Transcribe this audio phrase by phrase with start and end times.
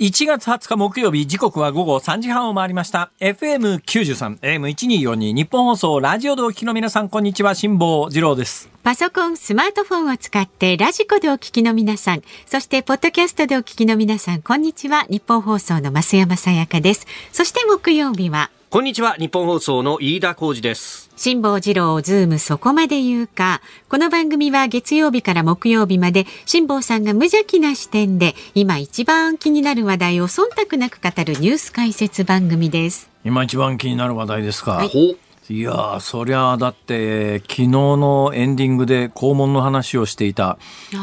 [0.00, 3.10] 1月20日木曜日、時刻は午後3時半を回りました。
[3.20, 8.70] FM93、AM1242、ニッポン放送、ラジオでお聞きの皆さん、こんにちは、辛坊治郎です。
[8.82, 15.04] パソコン、スマートフォンを使ってラジコでお聞きの皆さん、そしてポッドキャストでお聞きの皆さん、こんにちは。
[15.10, 17.06] ニッポン放送の増山さやかです。
[17.30, 23.60] そして木曜日は、こんにちはニッポン放送の飯田浩司です辛坊治郎ズームそこまで言うか。
[23.88, 33.10] この番組は月曜日から木曜日まで辛坊さんが無邪気な視点で今一番気になる話題を忖度なく語るニュース解説番組です。
[33.24, 34.76] 今一番気になる話題ですか？
[34.76, 35.16] はいほ
[35.50, 40.58] いやー、そりゃあだって、昨日のエンディングで肛門の話をしていた、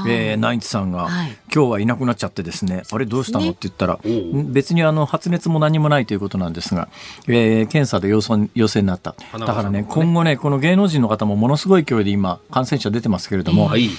[0.08, 1.38] えーナインツさんが、はい。
[1.54, 3.44] 今日はいなくなっちゃってですね、あれどうしたの？
[3.44, 3.50] ね。
[3.50, 4.10] って言ったら、おう。
[4.10, 6.88] ん別にあの発熱も何もないということなんですが、
[7.28, 9.12] えー検査で陽性陽性になった。
[9.12, 9.88] だ花からね、ね。
[9.90, 13.90] 今後ね、この芸能人の方もものすごい勢いで今、感染者出てますけれども、はい。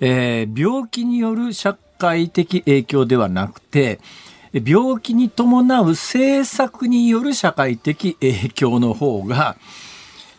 [0.00, 3.98] えー病気による社会的影響ではなくて、
[4.52, 9.56] 病気に伴う政策による社会的影響の方が、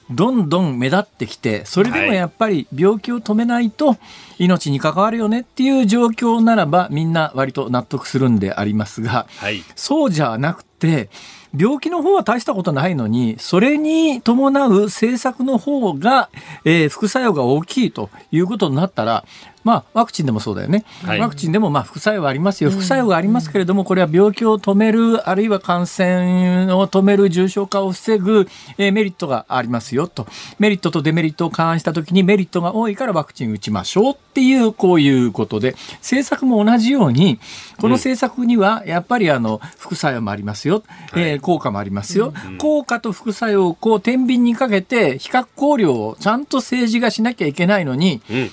[0.09, 2.15] どんどん目立ってきて、それでもはい。
[2.15, 3.97] やっぱり病気を止めないと
[4.37, 9.63] 命に関わるよねっていう状況ならばみんな割と納得するんでありますが、はい。
[9.75, 11.09] そうじゃなくて、
[11.55, 16.29] 病気の方は大したことないのに、それに伴う政策の方が、
[16.65, 19.25] えー副作用が大きいということになったら、
[19.67, 20.85] まあ、ワクチンでもそうだよね。
[21.03, 22.71] はいワクチンでもまあ副作用はありますよ。
[22.71, 30.25] 副作用がありますけれども、これは病気を止める、あるいは感染を止める、重症化を防ぐ、えーメリットがありますよと。
[30.57, 37.39] メリットとデメリットを勘案したときにメリットが多いからワクチン打ちましょうっていう、こういうことで、政策も同じように、
[37.81, 40.83] この政策にはやっぱりあの、副作用もありますよ。
[41.13, 42.33] えー効果もありますよ。
[42.57, 48.49] 効果と副作用をこう、天秤にかけて、比較考慮をちゃんと政治がしなきゃいけないのに、うん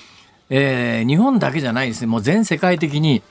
[0.49, 3.21] えー日本だけじゃないですね、もう全世界的に。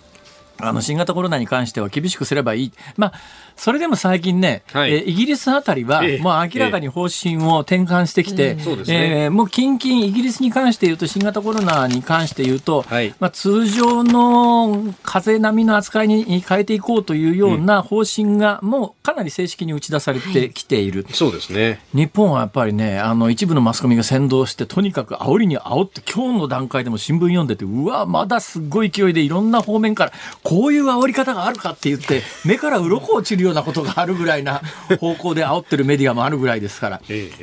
[0.58, 2.72] あの新型コロナに関しては厳しくすればいい。
[2.96, 3.12] まあ、
[3.56, 4.92] それでも最近ね、はい。
[4.92, 6.18] えーイギリスあたりは、ええ。
[6.18, 9.24] もう明らかに方針を転換してきて、そうですね。
[9.24, 13.14] えーもう近々イギリスに関して言うと、新型コロナに関して言うと、はい。
[13.20, 21.06] まあ、通常の風邪並みの扱いに変えていこうというような方針が、もうかなり正式に打ち出されてきている。
[21.10, 21.80] そうですね。
[21.92, 30.12] 日本はやっぱりね、あの、一部のマスコミが先導して、とにかく煽りに煽って、今日の段階でも新聞読んでて、うわ、まだすっごい勢いでいろんな方面から、
[30.44, 34.60] こういう煽り方があるかって言って、目から鱗落ちるようなことがあるぐらいな
[35.00, 37.00] 方向で煽ってるメディアもあるぐらいですから。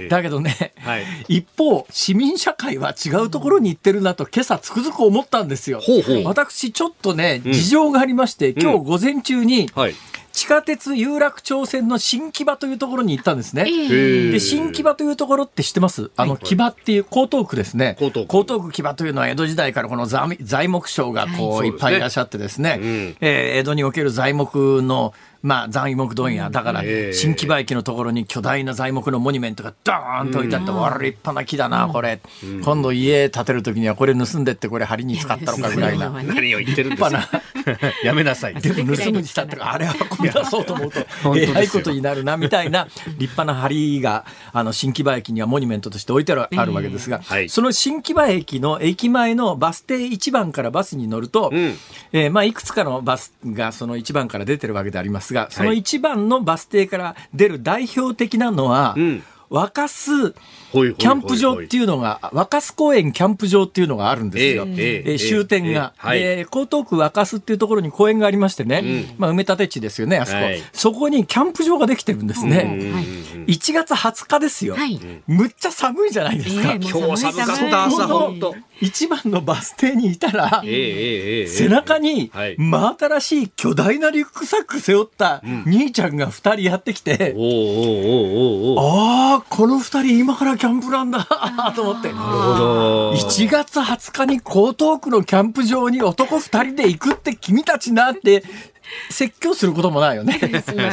[0.07, 1.03] だけどね、はい。
[1.27, 5.79] 一方、市民社会は違うところに行ってるなと、今朝つくづく思ったんですよ。
[5.81, 6.23] ほうほう。
[6.25, 9.95] 私、ちょっとね、事情がありまして、今日午前中に、はい
[10.41, 13.65] 地下鉄有楽町線の新木場というところに行ったんですね。
[13.67, 14.31] ええ。
[14.31, 16.09] で、新木場というところって知ってます？
[16.15, 17.95] あの、木場っていう、江東区ですね。
[17.99, 18.37] 江東区。
[18.39, 22.87] 江東区木場というのは江戸時代からこの材材木商がこう、はいい、っぱいいらっしゃってですね、うん
[23.21, 25.13] えー江戸における材木の、
[25.43, 26.49] まあ、材木問屋。
[26.49, 27.13] だから、ええ。
[27.13, 32.19] 新木場駅のところに巨大な材木のモニュメントがドーンと置いてあって、わら、立派な木だな、これ。
[32.63, 36.09] 今度家建てるときにはこれ盗んでってこれ針に使ったのかぐらいな。
[36.09, 37.41] 何を言ってるんです立か
[38.03, 38.55] やめなさい。
[38.55, 40.99] でも盗むにしたってあれはこみ出そうと思うと
[41.35, 42.87] えらいことになるなみたいな
[43.17, 47.49] 立派な梁があの新木場駅にはモニュメントとして置いてあるあるわけですが、はい。
[47.49, 51.75] その新木場駅の駅前のバス停1番からバスに乗ると、うん。
[52.13, 59.23] えーまあ、いくつかのバスがその1番から出てるわけでありますがその1番のバス停から出る代表的なのは、うん。
[59.51, 64.63] 若洲キャンプ場っていうのが、若洲公園キャンプ場っていうのがあるんですよ。
[64.65, 65.93] えええええー終点が。
[65.97, 66.19] ええはい。
[66.19, 70.63] で、江東区若洲っていうところに公園がありましてね、まあ埋め立て地ですよね、あそこ、はい。
[70.71, 72.57] そこにキャンプ場ができてるんですうんね。
[72.93, 73.05] はい。
[73.51, 74.75] 1月20日ですよ。
[74.75, 74.97] はい。
[75.27, 76.73] むっちゃ寒いじゃないですか。
[76.75, 82.55] 今日寒かった朝本当一番のバス停にいたら、背中にはい。
[82.57, 87.35] 真新しい巨大なリュックサック背負った兄ちゃんが2人やってきて、
[88.77, 91.25] ああ、この2人今からキャンプなんだ
[91.75, 92.11] と思って。
[92.11, 93.13] なるほど。
[93.13, 94.39] 1月20日に江
[94.77, 98.43] 東区のキャンプ場に男2人で行くって君たちなって
[99.09, 100.39] 説教することもないよね。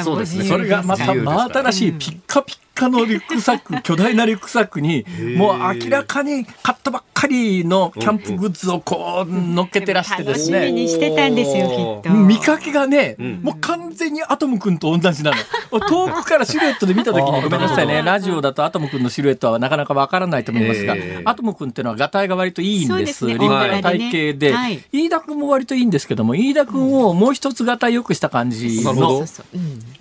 [0.05, 0.45] そうですね。
[0.45, 5.05] それがまた真新しいピッカピッカのリュックサック、巨大なリュックサックに、
[5.37, 10.71] もう明らかに買ったばっかりのキャンプグッズをこう乗っけてらしてで楽しみすね。
[10.71, 12.17] にしてたんですよ、きっと。
[12.17, 15.81] 見かけがね、もう完全にアトム君と同じなの。
[15.81, 18.03] 遠くからシルエットで見たときにごめんなさいね。
[18.03, 22.89] ラジオだとアトム君のシルエットはなかなかわからないと思いますが、ええアトム君っていうのはガタイが割といいんです。
[22.89, 29.27] そうですね立派な体型で、はい飯田君も割といいんですけども、飯田君をもう一つガタイ良くした感じの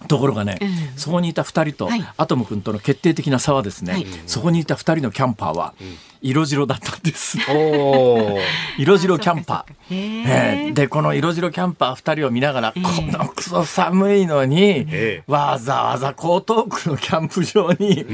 [0.07, 4.05] ところがね、うんそこにいた二人と、はいアトム君との決定的な差はですね、はい。
[4.25, 5.73] そこにいた二人のキャンパーは、
[6.21, 7.37] 色白だったんです。
[8.77, 9.93] 色白キャンパー。
[9.93, 15.23] へえーでこの色白キャンパー2人を見ながら、このクソ寒いのに、ええ。
[15.27, 18.05] わざわざ江東区のキャンプ場に、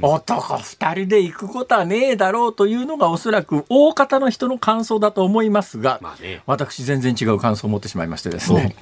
[0.00, 8.74] 男2人で行くことはねえだろうというのがおそらく大方の人の感想だと思いますが、まあね私全然違う感想を持ってしまいましてですね。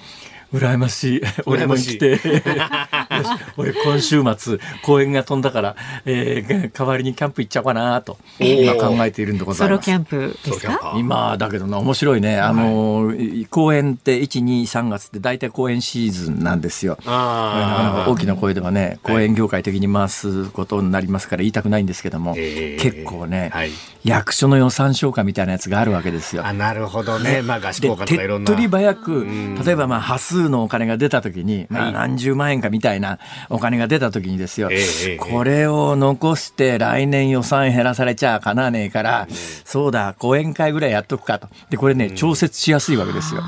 [0.52, 1.22] 羨ましい。
[1.46, 2.18] 俺も来て。
[3.56, 9.84] 俺今週末公園が飛んだから、えー代わりにキャンプ行っちゃおうかなと今考えているんでございます。
[9.86, 9.92] ソロキ。
[9.92, 10.94] ャンプですか？
[10.96, 12.38] 今だけどな面白いね。
[12.40, 13.12] あの、
[13.50, 16.98] 公演って123月って大体公演シーズンなんですよ。
[17.04, 23.70] なかなあか大きな声ではね公演業界的に回すことになりますから言いたくないんですけども、ええ結構ね、はい。
[24.04, 26.46] 役所の予算消化みたいなやつがあるわけですよ。
[26.46, 27.42] あなるほどね。
[27.42, 28.46] まあ合宿で効果とかいろんな。
[28.46, 29.26] 手っ取り早く
[29.64, 39.28] 例えばまあ端数のお金が出た時に、まあ、何十万円かみたいなお金が出た時にですよ、ええええこれを残して来年予算減らされちゃかなわねえから、
[39.64, 41.48] そうだ講演会ぐらいやっとくかと。
[41.68, 43.42] でこれね調節しやすいわけですよ。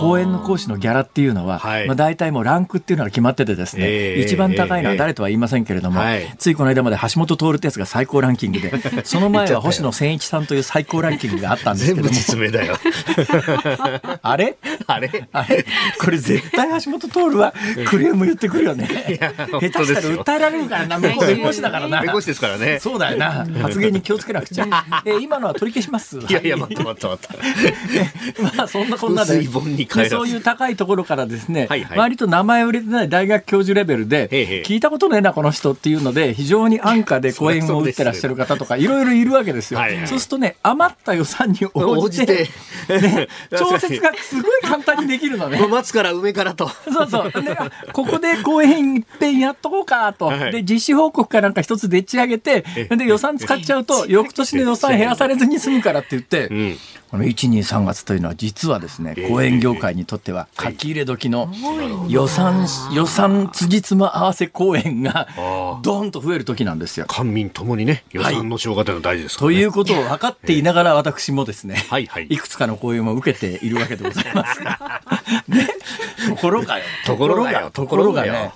[0.00, 1.86] 講演の講師のギャラっていうのは、はい。
[1.86, 6.34] まあ、大体もうランクっていうのが決まっててですね、ええ一番高いのは誰とは言いませんけれども、はい。
[6.38, 8.72] ついこの間まで橋本徹ってやつが最高ランキングで
[9.04, 12.18] その前は星野千一さんという最高ランキングがあったんです全部けども。
[12.18, 12.76] 実名だよ。
[14.22, 14.56] あれ？
[14.86, 15.28] あれ？
[15.32, 15.64] あれ？
[15.98, 17.52] これ絶対橋本徹は
[17.86, 19.18] クレーム言ってくるよね。
[19.20, 22.00] や下手したら訴えられるからな、向こう弁護士だからな。
[22.02, 23.46] 弁護士ですからねそうだよな。
[23.62, 24.66] 発言に気をつけなくちゃ。
[25.04, 26.18] え今のは取り消します？
[26.18, 27.28] いやいや待って待って待っ
[28.36, 29.42] て まあそんなこんなで、
[30.08, 34.28] そういう高いところからですね、割と名前売れてない大学教授レベルで、
[34.66, 39.80] 聞いたことねえな、この人っていうので、非常に安価で講演を打ってらっしゃる方とか、いろいろいるわけですよ。
[40.06, 42.48] そうするとね、余った予算に応応じじて、
[42.86, 45.60] てね、調節がすごい簡単にできるのね。
[45.68, 46.68] 松から梅からと。
[46.68, 47.32] そうそう。
[47.92, 50.26] ここで公演一遍やっとこうかと。
[50.26, 50.52] はい。
[50.52, 56.78] で、実施報告かなんか一つでっち上げて、で、予算使っちゃうと、翌年の予算減らされずに済むからって言って、ん。
[57.12, 61.52] この1、2、3月というのは実はですね、公演業界にとっては書き入れ時の
[62.08, 67.04] 予算、予算辻褄合わせ公演があドーンと増える時なんですよ。
[67.06, 69.56] 官民ともにね予算の消化というのは大事ですからね。
[69.56, 72.06] ということを分かっていながら私もですね、はい。
[72.06, 72.28] はい。
[72.30, 74.60] いくつかの講演を受けているわけでございます。
[74.64, 75.02] が。
[75.48, 75.68] ね、
[76.28, 76.84] ところがよ。
[77.06, 78.52] ところがよところがよね。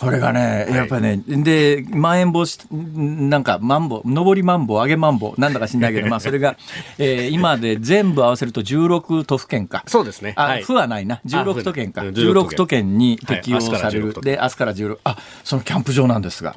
[0.00, 6.56] これがね、やっぱりね、で、まん延防止、なんか、マンボ、上りマンボ、上げマンボ、なんだか知んないけど、まあ、それが、
[6.98, 9.84] えー今で全部合わせると16都府県か。
[9.86, 10.32] そうですね。
[10.36, 10.62] あ、はい。
[10.62, 11.20] 府はないな。
[11.26, 12.02] 16都県か。
[12.02, 12.98] うん16都県。
[12.98, 14.20] に適用はい明日から16される。
[14.22, 16.54] で、明日から16、あ、そのキャンプ場なんですが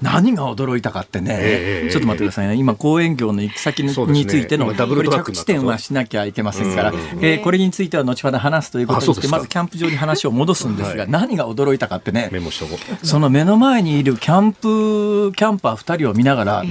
[0.00, 2.54] 何が驚いたかってねええ、ちょっと待ってくださいね。
[2.54, 11.10] 今、公園業の行き先についての、今ダブルこれ着地点はしなきゃいけませんからうん、えーこれについては後ほど話すということでまずキャンプ場に話を戻すんですが、はい。
[11.10, 16.64] 何が驚いたかってね、メモしとこうその目の前にいるキャンプ、キャンパー2人を見ながら、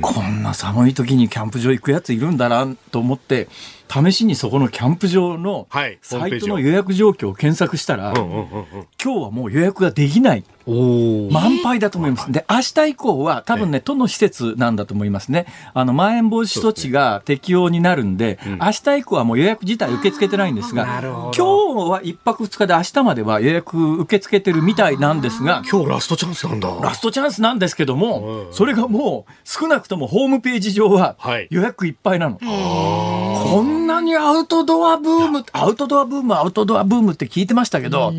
[0.00, 3.48] こんな寒い時にキャンプ場行くやついるんだなと思って、
[3.90, 5.98] 試しにそこのキャンプ場のはい。
[6.00, 8.66] サイトの予約状況を検索したら、うんうんうんうん。
[9.02, 10.44] 今日はもう予約ができない。
[10.70, 12.30] おお満杯だと思います。
[12.30, 15.46] で、明日以降は多分ね、都の施設なんだと思いますね。
[15.74, 26.68] あの、まん延防止措置が適用になるんで、明日以降はもう予約自体受け付けてないんですが、今日は1泊2日で明日までは予約受け付けてるみたいなんですが、今日ラストチャンスなんだ。
[26.80, 28.54] ラストチャンスなんですけども、うん。
[28.54, 31.48] それがもう少なくともホームページ上ははい。
[31.50, 32.38] 予約いっぱいなの。
[32.38, 38.12] こんなにアウトドアブーム、アウトドアブーム、アウトドアブームって聞いてましたけど、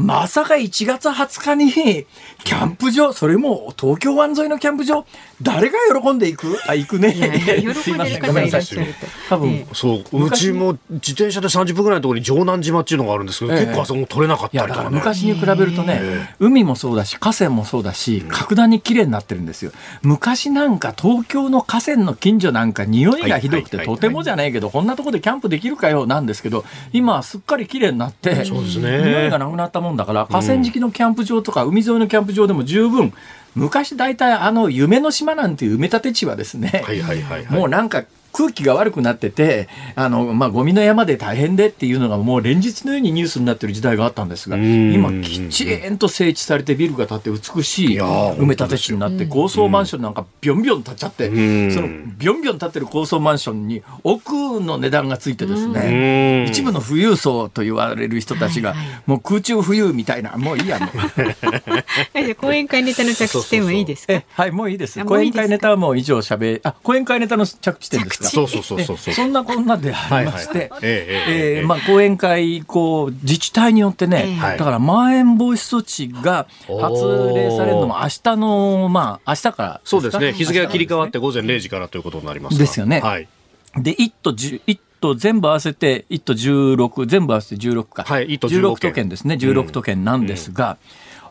[0.00, 2.06] まさか1月20日に
[2.42, 5.04] キャンプ場、それも東京湾沿いのキャンプ場、
[5.42, 6.58] 誰が喜んでいく？
[6.66, 7.12] あ、行くね。
[7.12, 7.26] いや
[7.58, 9.06] いや喜んでる方いらっしゃると。
[9.28, 13.60] 多分、えそうう昔ちも自転車で30分ぐらいのところに城南島っていうのがあるんですけど、ええ。
[13.66, 19.72] 結構あそこも取れなかっいやだからたりとかね昔に比べるとね、海もそうだし河川もそうだし格段に綺麗になってるんですよ。
[20.02, 26.64] 昔なんか東京の河川の近所なんか匂いがひどくてとてもじゃないけどこんなとこでキャンプできるかよなんですけど
[26.94, 28.98] 今はすっかり綺麗になってそうですね。
[28.98, 33.12] 匂いがなくなったもんだから河川敷のキャンプ場とか海沿いのキャンプ場でも十分
[33.54, 37.58] 昔大体あの夢の島なんていう埋め立て地はですね、はいはいはいはい。
[37.58, 44.92] もうなんか空気が悪くなってて、あの、まあ、ゴミの山で大変でっていうのがもう連日のようにニュースになってる時代があったんですが、ん。
[44.92, 51.72] 今きちんと整地されてビルが建って美しい埋め立て地になって高層マンションなんかビョンビョン建っちゃって、ん。
[51.72, 56.48] そのビョンビョン建ってる高層マンションに奥の値段がついてですうね、ん。
[56.48, 58.74] 一部の富裕層と言われる人たちが、
[59.06, 60.90] もう空中富裕みたいな、もういいや、もう。
[62.40, 64.12] 講演会ネタの着地点はいいですか？
[64.12, 65.04] えはい、もういいです。
[65.04, 65.42] 講演あもういいですか？
[65.42, 68.30] 会ネタはもう以上しゃべ、あ、講演会ネタの着地点ですか。
[68.30, 69.14] そうそうそうそうそう。
[69.14, 74.58] そんなこんなでありまして、はいはいえええええーまあ、講演会、こう、自治体によってね、はい。
[74.58, 80.32] だから、まん延防止措置が発令されるのも明日の、まあ、明日からそうですね。
[80.32, 82.66] 日付が切り替わって午前0時からということになりますがで。
[82.66, 83.00] すよね。
[83.00, 83.20] はい。
[83.20, 83.40] ですね
[83.76, 88.04] で、1都10、1都全部合わせて、1都16、全部合わせて16か。
[88.04, 90.76] はい1都16 16都県ですね、16都県なんですが、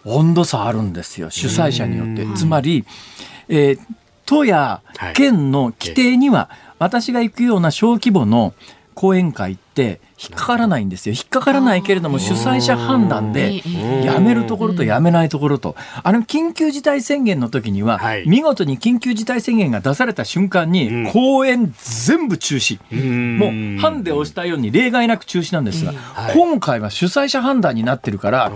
[0.06, 2.38] 温度差あるんですよ、主催者によって。
[2.38, 2.86] つまり、
[3.50, 3.80] えー
[4.30, 4.84] 都や
[5.16, 8.54] 県の規定には、私が行くような小規模の
[8.96, 11.16] 講演会って引っかからないんですよ。
[11.16, 13.62] 引っかからないけれども、主催者判断で、
[14.04, 18.28] やめるところとやめないところと、あの緊急事態宣言の時には、はい。
[18.28, 21.12] 見事に緊急事態宣言が出された瞬間に、うん。
[21.12, 22.80] 公演全部中止。
[22.94, 23.38] ん。
[23.38, 26.34] もう、ハンデをしたように例外なく中止なんですが、はい。
[26.34, 28.50] 今回は主催者判断になってるから。
[28.50, 28.56] 中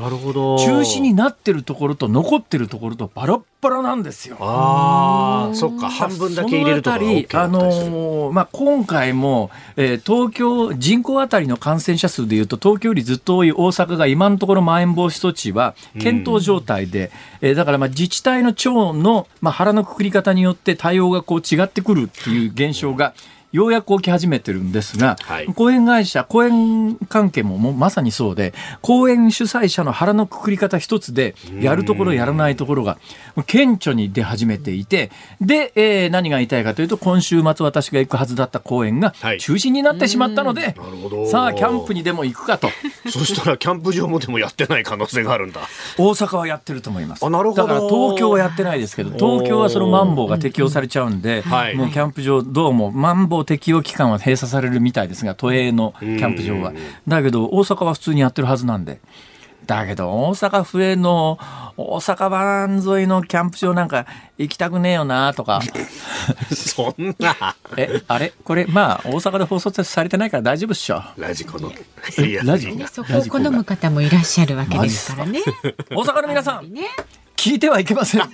[0.81, 4.35] 止になってるところと残ってるところとバラッバラなんですよ。
[4.41, 5.89] ああ、そっか。
[5.89, 23.13] 半分だけ入れると OK だあのーまあ、今回も、えー東京、人口当たりの感染者数でいうと、東京よりずっと多い大阪が今のところまん延防止措置は検討状態で、えーだからまあ自治体の長の、まあ、腹のくくり方によって対応がこう違ってくるっていう現象が、
[23.53, 25.45] ようやく起き始めてるんですが、はい。
[25.45, 32.97] 講演会社、講演関係ももうまさにそうで、講演主催者の腹のくくり方一つで、やるところ、やらないところが、
[33.45, 39.39] 顕著に出始めていて、で、えー何が言いたいかというと、今週末私が行くはずだった講演がはい。
[39.39, 41.29] 中止になってしまったので、なるほど。
[41.29, 42.69] さあ、キャンプにでも行くかと。
[43.11, 45.61] そしたらキャンプ場もでもやってない可能性があるんだ。
[45.99, 47.23] 大阪はやってると思います。
[47.23, 47.67] あなるほど。
[47.67, 51.75] だから東京はやってないですけど、東京はそのマンボウが適用されちゃうんで、はい。
[51.75, 56.73] もうキャンプ場、どうもマンボウ適用期間は閉鎖されるみたいですが、都営のキャンプ場は。
[57.07, 58.99] だけど、大阪は普通にやってるはずなんで。
[59.65, 61.39] だけど、大阪府営の
[61.77, 64.05] 大阪湾沿いのキャンプ場なんか
[64.37, 65.61] 行きたくねえよなとか。
[66.53, 68.33] そんな、え、あれ？
[68.43, 71.01] これ、まあ、大阪で放送されてないから大丈夫っしょ。
[71.17, 71.71] ラジコの。
[72.17, 75.41] いやラジねそこを好む方もいらっしゃるわけですからね。
[75.91, 76.81] 大阪の皆さん、ね、
[77.43, 78.21] 聞いてはいけません。
[78.23, 78.27] え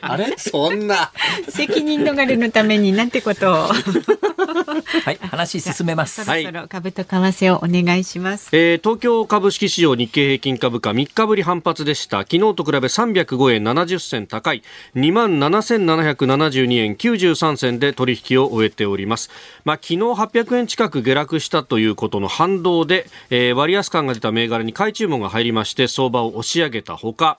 [0.00, 0.34] あれ？
[0.38, 1.12] そんな。
[1.50, 3.68] 責任逃れのためになんてことを。
[5.04, 6.24] はい、話進めます。
[6.24, 8.48] そろそろ株と為替をお願いします。
[8.52, 14.62] えー東京株式市場日経平均株価3日ぶり反発でした昨日と比べ305円70銭高い
[14.96, 19.30] 2万7772円93銭で取引を終えております、
[19.64, 27.38] まあ、昨日800円近く下落したということの反動で、えー割安感が出た銘柄に買い注文が入りまして相場を押し上げたほか、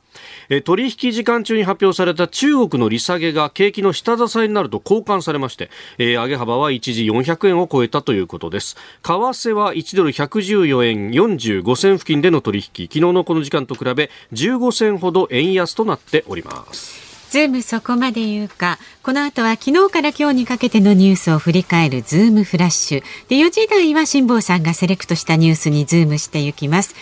[0.50, 18.78] えー取引時間中に発表された中国の利下げが景気の下支えになると交換されまして、えー上げ幅は一時400円を超えたということです為替は1ドル114円45銭付近での取引昨日のこの時間と比べ15銭ほど円安となっておりますズームそこまで言うか。
[19.04, 23.04] この後は昨日から今日にかけてのニュースを振り返るズームフラッシュ。
[23.30, 26.94] で、4時台は辛坊さんがセレクトしたニュースにズームしていきます。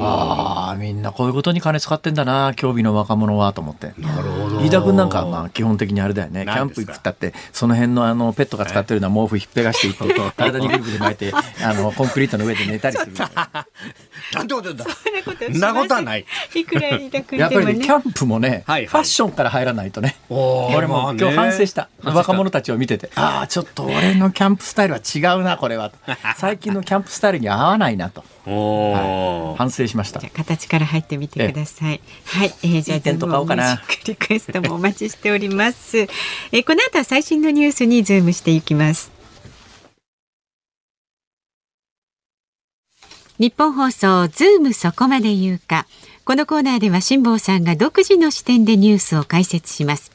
[0.01, 3.95] ああ、みんなこういうことに金使ってんだな、競技の若者はと思って。
[3.99, 6.45] なるほど飯田君なんかはまあ基本的にあれだよね。
[6.45, 11.33] キャンプ行くったって、その辺のあのペットが使ってるような毛布ひっぺがしていって、 体にぐるぐる巻いて、
[11.65, 13.49] あの、コンクリートの上で寝たりするみたいな。
[14.35, 16.25] なんてこと言うんだそんなことしませんなことはない。
[16.55, 17.89] いくら飯田君やっぱりねキ。
[17.89, 20.17] ャンプもね、はいはいファッションから入らないとね。
[20.29, 21.89] 俺も今日反省した。
[22.03, 25.93] 若者たちを見てて、ああ、ちょっと俺のキャンプスタイルは違うな、これは。
[26.37, 28.25] 最近のキャンプスタイルに合わないなと。
[28.45, 30.31] 反省しましたじゃ。
[30.33, 32.01] あ形から入ってみてください。
[32.25, 35.99] はい、えー、じゃあいいテント買おうかーリクエストもお待ちしております。
[36.51, 39.13] えー、この後は最新のニュースにズームしていきます。
[43.39, 45.87] 日本放送ズームそこまで言うか。
[46.25, 50.13] このコーナーでは辛坊さんが独自の視点でニュースを解説します。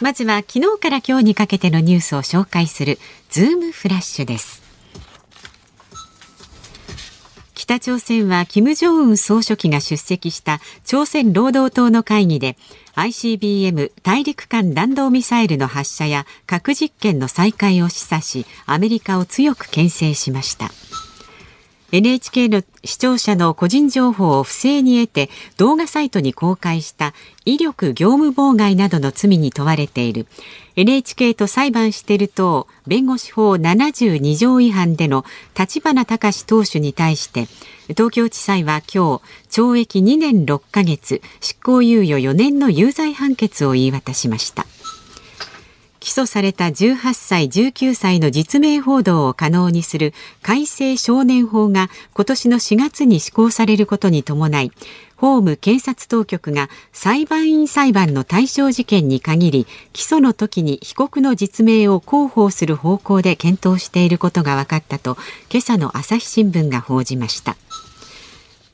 [0.00, 2.98] まずは昨日から今日にかけてのニュースを紹介する
[3.30, 4.62] ズームフラッシュです。
[7.56, 12.56] 北朝鮮は金正恩総書記が出席した朝鮮労働党の会議で
[12.94, 20.70] ICBM 大陸間弾道ミサイルの発射や核実験の再開を示唆しアメリカを強く牽制しました
[21.90, 27.14] NHK の視聴者の個人情報を不正に得て動画サイトに公開した
[27.46, 30.26] 威力業務妨害などの罪に問われている
[30.76, 35.24] NHK と裁判している党弁護士法72条違反での
[35.58, 37.46] 立花隆党首に対して
[37.94, 44.66] 東京地裁は今日懲役2年6ヶ月執行猶予4年の有罪判決を言い渡しました。
[46.00, 54.72] 起訴された18歳19歳の実名報道を可能にする改正少年法が今年の4月に施行されることに伴い
[55.16, 65.16] 法務検察当局が裁判員裁判の対象事件に限り起訴の時に被告の実名を広報する方向で検討していることが分かったと
[65.50, 67.56] 今朝の朝日新聞が報じました。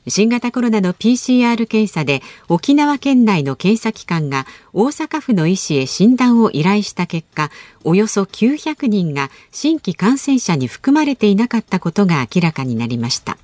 [0.07, 7.49] 新型コロナの PCR 検査で沖縄県内の検査機関が大阪府の医師へ診断を依頼した結果
[7.83, 13.37] およそ900人が新規感染者に含まれていなかったことが明らかになりました。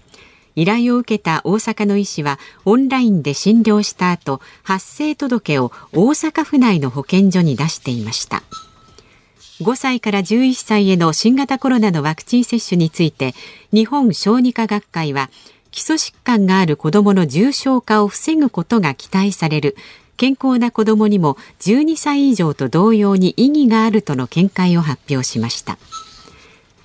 [0.56, 8.44] 依頼を受けた大阪の医師はオンラインで診療した後発生届を大阪府内の保健所に出していました。
[9.62, 13.34] 5歳から11歳への新型コロナのワクチン接種について
[13.72, 15.30] 日本小児科学会は
[15.72, 19.76] 基礎疾患がある子どもの重症化を防ぐことが期待される。
[20.18, 25.80] 健康な子どもにも12歳以上と同様に意義があるとの見解を発表しました。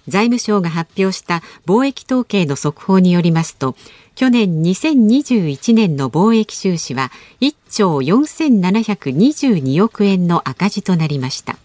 [0.08, 3.74] 財務省が発表した貿易統計の速報によりますと
[4.14, 11.58] 去年2021年の貿易収支は1兆4722億円の赤字となりました。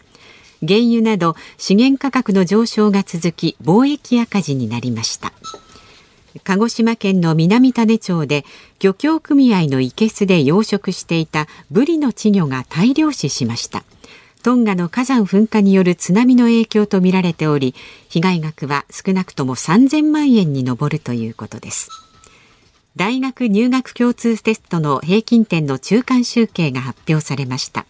[0.68, 5.32] 原油など資源価格の上昇が続き貿易赤字になりました。
[6.44, 8.46] 鹿児島県の南種町で
[8.80, 13.84] 漁協組合の生けすで養殖していたブリの稚魚が大量死しました。
[14.44, 17.76] トンガの火山噴火による津波の影響とみられており
[18.10, 21.90] 被害額は少なくとも3000万円に上るということです。
[22.96, 27.86] 大学入学共通テストの平均点の中間集計が発表されました。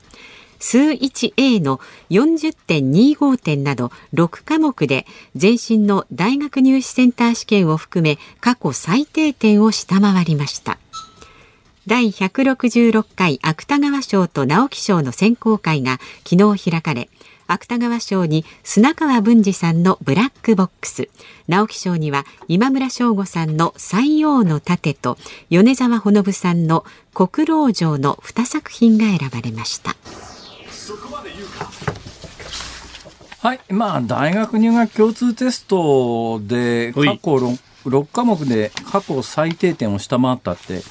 [0.61, 1.79] 数 1A の
[2.11, 5.05] 40.25点など6科目で
[5.39, 10.77] 前身の大学入試センター試験を含め過去最低点を下回りました
[11.87, 17.09] 第166回芥川賞と直木賞の選考会が昨日開かれ
[17.47, 21.09] 芥川賞に砂川文治さんのブラックボックス
[21.47, 25.17] 直木賞には今村翔吾さんの西洋の盾と
[25.49, 29.95] 米沢ほのぶさんの国老城の2作品が選ばれました。
[33.39, 40.81] はい、まあ、大学入学共通テストで過去 6, 6科目で過去最低点を下回ったって、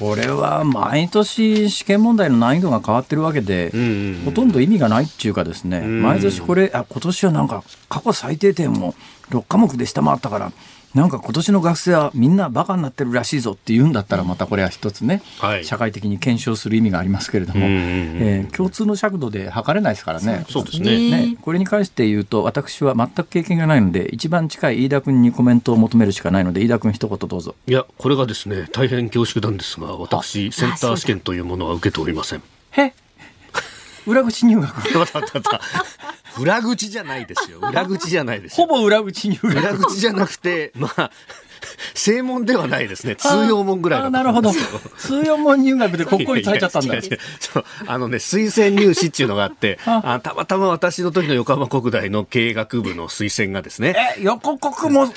[0.00, 3.70] これは毎年試験問題の難易度が変わってるわけで、
[4.24, 8.94] ほとんど意味がないっていうかですね、毎年これ、あ今年はなんか過去最低点も
[9.30, 10.52] 6科目で下回ったから、
[10.94, 20.46] なんか今年の学生はみんなバカになってるらしいぞって言うんだったらまたこれは一つね、はい、社会的に検証する意味がありますけれども、えー、共通の尺度で測れないですからね。
[20.48, 21.10] そうですね。
[21.10, 21.36] ね。
[21.42, 27.56] これに関して言うと私は全く経験がないので一番近い飯田君にコメントを求めるしかないので飯田君一言どうぞ。
[27.66, 32.42] いやこれがですね大変恐縮なんですが私センター試験というものは受けておりません。
[32.70, 32.92] へ
[34.06, 34.72] 裏口入学
[36.40, 37.60] 裏口じゃないですよ。
[37.60, 39.56] 裏口じゃないですほぼ裏口入学。
[39.56, 41.10] 裏口じゃなくて、まあ、
[41.94, 43.16] 正門ではないですね。
[43.16, 44.52] 通用門ぐらいなるほど。
[44.98, 46.94] 通用門入学で国公立入っちゃったんだ。
[47.40, 50.20] そうあのね、推薦入試っていうのがあって、 あ。
[50.22, 53.94] たまたま私の時の横浜国大の経営学部の推薦がですね。
[54.18, 55.12] え、横国も、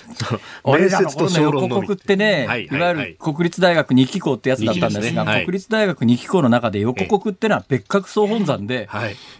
[0.66, 8.90] 面接と小論横国ってね、いわゆる国立大学二期校ってやつだったんですが、国立大学二期校の中で横国ってのは別格総本山で、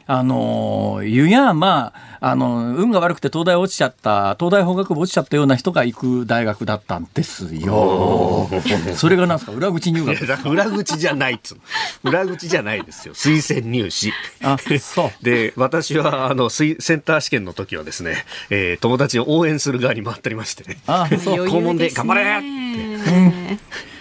[0.08, 8.50] あの、ゆやまあ、あの、運が悪くて東大落ちちゃった、東大法学部落ちちゃったような人が行く大学だったんですよ。
[8.96, 10.50] それがなんですか、裏口入学。
[10.50, 11.58] 裏口じゃないっつ
[12.04, 13.14] 裏口じゃないですよ。
[13.14, 14.14] 推薦入試。
[14.44, 15.12] あ、そう。
[15.24, 20.80] で、私は、あの、センター試験の時はですね、えー、友達を応援する側に回っておりましてね。
[20.88, 21.48] あ、そう。
[21.50, 23.97] 校門で頑張れって。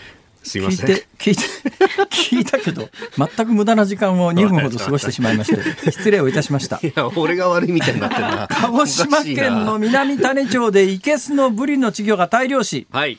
[0.47, 0.97] うんすいません。
[1.19, 1.43] 聞いて、
[2.11, 6.79] 聞いたけど、全く無駄な時間を2分ほど過ごしてしまいまして、 失礼をいたしました。
[6.83, 8.49] いや、俺が悪いみたいになってるな。
[8.51, 12.87] 鹿児島県の南種町で、いけすのブリの稚魚が大量死。
[12.91, 13.19] はい。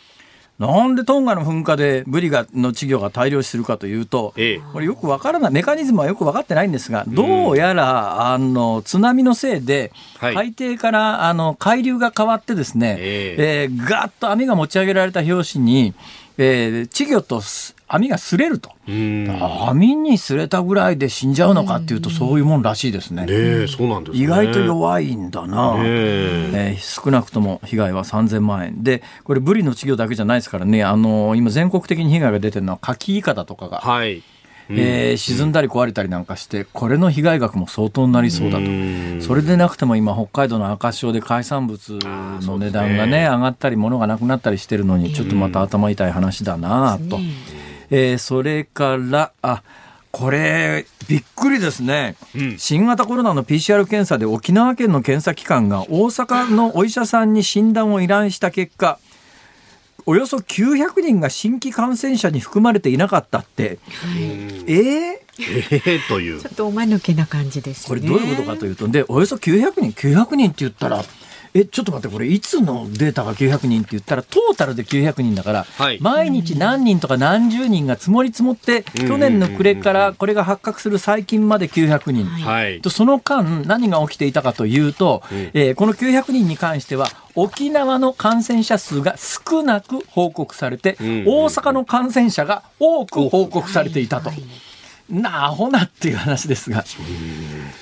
[0.60, 15.94] なんでトンガの噴火でブリがの稚魚が大量死するかというと、ええこれよくわからないメカニズムはよく分かってないんですがどうやらあの津波のせいではい海底からあの海流が変わってですね、ええーガーッと網が持ち上げられた拍子に、
[16.38, 18.72] えー稚魚とす網が擦れると。
[18.86, 23.26] 網に擦れたぐらいで死んじゃうのかっていうとそういうもんらしいですね。
[23.30, 24.24] え、そうなんですね。
[24.24, 25.76] 意外と弱いんだな。
[25.76, 34.22] ねええー少なくとも被害は3000万円でこれブリの稚魚だけじゃないですからね、あの今全国的に被害が出てるのはカキイカだとかが、はい。
[34.70, 38.66] えー沈んだり壊れたりなんかしてこれの被害額も相当になりそうだと。
[38.66, 39.22] うん。
[39.22, 42.00] それでなくても今北海道の赤潮で海産物
[42.42, 47.20] の値段がね上がったり物がなくなったりしてるのにちょっとまた頭痛い話だなと。
[47.90, 49.64] えーそれからあ
[50.12, 52.58] これびっくりですね、うん。
[52.58, 59.00] 新型コロナの PCR 検査で沖縄県の検査機関が大阪のお医者さんに診断を依頼した結果
[60.10, 63.78] およそ900人が新規感染者に含まれていなかったって、
[64.66, 65.20] えー？
[65.38, 66.50] ええというちょ。
[66.50, 67.88] っとおまぬけな感じですね。
[67.90, 71.04] これどういうことかというとでおよそ900人900人って言ったら
[71.60, 82.26] えちょっと待ってこれいつのデータが900人って言ったらトータルで900人だから、はい毎日何人とか何十人が積もり積もってうん去年の暮れからこれが発覚する最近まで900人。
[82.26, 82.82] はい。
[82.82, 94.32] とその間何が起きていたかというと、えーこの900人に関しては沖縄の感染者数が少なく報告されて、ん大阪の感染者が多く報告されていたと。
[95.10, 96.84] なあほなっていう話ですが、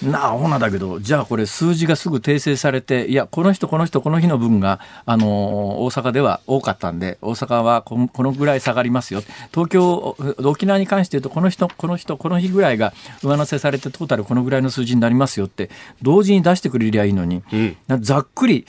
[0.04, 9.24] なあほなだけど、じゃあこれ数字がすぐ訂正されて、いや、この人、この人、この日の分が、あのー大阪では多かったんで、大阪はこのこのぐらい下がりますよ。
[9.52, 15.70] 東京、沖縄に関して言うと、この人、この人、この日ぐらいが上乗せされて、トータルこのぐらいの数字になりますよって、
[16.02, 17.78] 同時に出してくれりゃいいのに、うん。
[17.88, 18.66] なざっくり、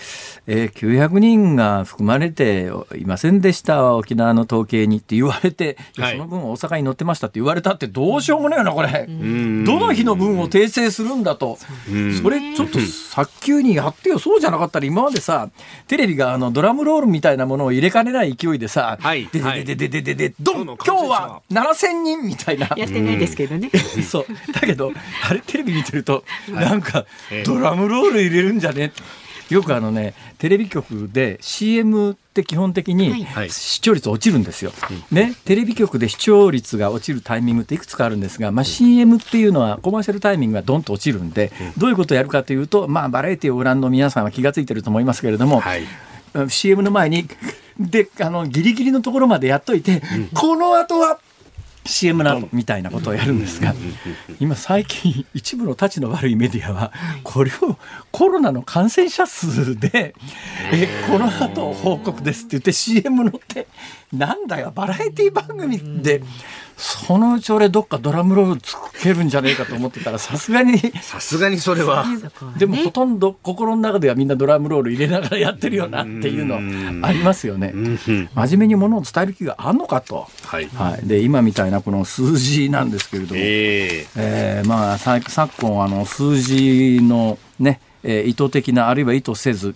[0.47, 11.59] えー900人が含まれていませんでした、沖縄の統計にって言われて、はいその分大阪に乗ってましたって言われたってどうしようももよなこれ、うん、どの日の分を訂正するんだと、
[11.91, 14.19] うん、それちょっと早急にやってよ。
[14.19, 15.49] そうじゃなかったら今までさ
[15.89, 20.65] テレビがあのドラムロールみたいなものを入れかねない勢いでさ「はい、でででででででドン！
[20.65, 22.69] 今日は7,000人」みたいな。
[22.77, 23.71] やってないですけどね。
[24.09, 24.27] そう。
[24.53, 24.93] だけど
[25.29, 27.07] あれテレビ見てると、なんか、
[27.45, 28.87] ドラムロール入れるんじゃね？
[28.87, 28.91] っ。
[29.51, 33.51] よくあのね、テレビ局で CM って基本的にはい。
[33.51, 34.73] 視聴率落ちるんですよ。
[35.11, 45.83] ね、テレビ局で視聴率が落ちるタイミングっていくつかあるんですが、まあ、CM っていうのはコマーシャルタイミングがドンと落ちるんで、どういうことをやるかというと、まあ、バラエティをご覧の皆さんは気がついてると思いますけれども、はい。
[46.49, 47.29] CM の前に、
[47.79, 50.03] で、あの、ギリギリのところまでやっといて、
[50.35, 51.19] この後は、
[51.87, 53.75] CM などみたいなことをやるんですが、
[54.41, 57.77] 今最近一部の立ちの悪いメディアは、これを
[58.13, 60.15] コロナの感染者数で、
[60.73, 63.67] え、この後報告ですって言って CM 乗って、
[64.13, 66.23] なんだよ、バラエティ番組で、
[66.77, 72.05] そのうち俺どっかドラムロールつけるんじゃねえかと思ってたら、さすがに、さすがにそれは。
[72.59, 77.73] でもほとんど心の中ではみんなドラムロール入れながらやってるよなっていうのありますよね。
[77.75, 80.29] 真面目にものを伝える気があんのかと。
[80.45, 80.67] はい。
[80.67, 84.07] はい、で今みたいなこの数字なんですけれども、ええ。
[84.17, 89.75] えーまあさ昨今あの数字のね、えー意図的なあるいは意図せず、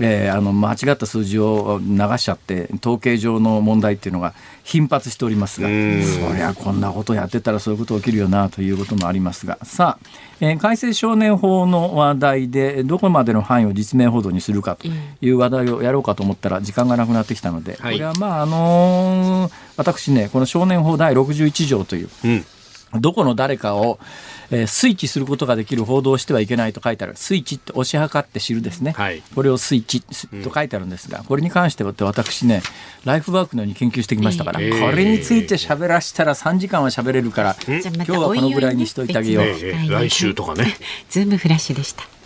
[0.00, 4.34] えーあの間違った数字を流しちゃって統計上の問題っていうのが
[4.64, 6.02] 頻発しておりますがん。
[6.02, 9.58] そりゃこんなことやってたらそういうこと起きるよなということもありますが。
[9.62, 10.06] さあ、
[10.40, 14.86] えー改正少年法の話題でどこまでの範囲を実名報道にするかと
[15.20, 17.94] いう話題をやろうかと思ったら時間がなくなってきたので、はい。
[17.94, 22.44] これはまああのー私ねこの少年法第61条といううん。
[22.94, 23.98] どこの誰かを、
[24.50, 27.14] えースイッチすることができる報道をしてはいけないと書いてある。
[27.16, 28.92] スイッチって押し量って知るですね。
[28.92, 30.02] はいこれをスイッチ
[30.44, 32.62] と書いてあるんですが、これに関してはって私ね、
[33.04, 40.76] ライフワークのように研究してきましたから、えーこれについて喋らしたら3時間は喋れるから、じゃあまた今日はこのぐらいにしといてあげようええ来週とかね。
[41.08, 42.21] ズームフラッシュでした。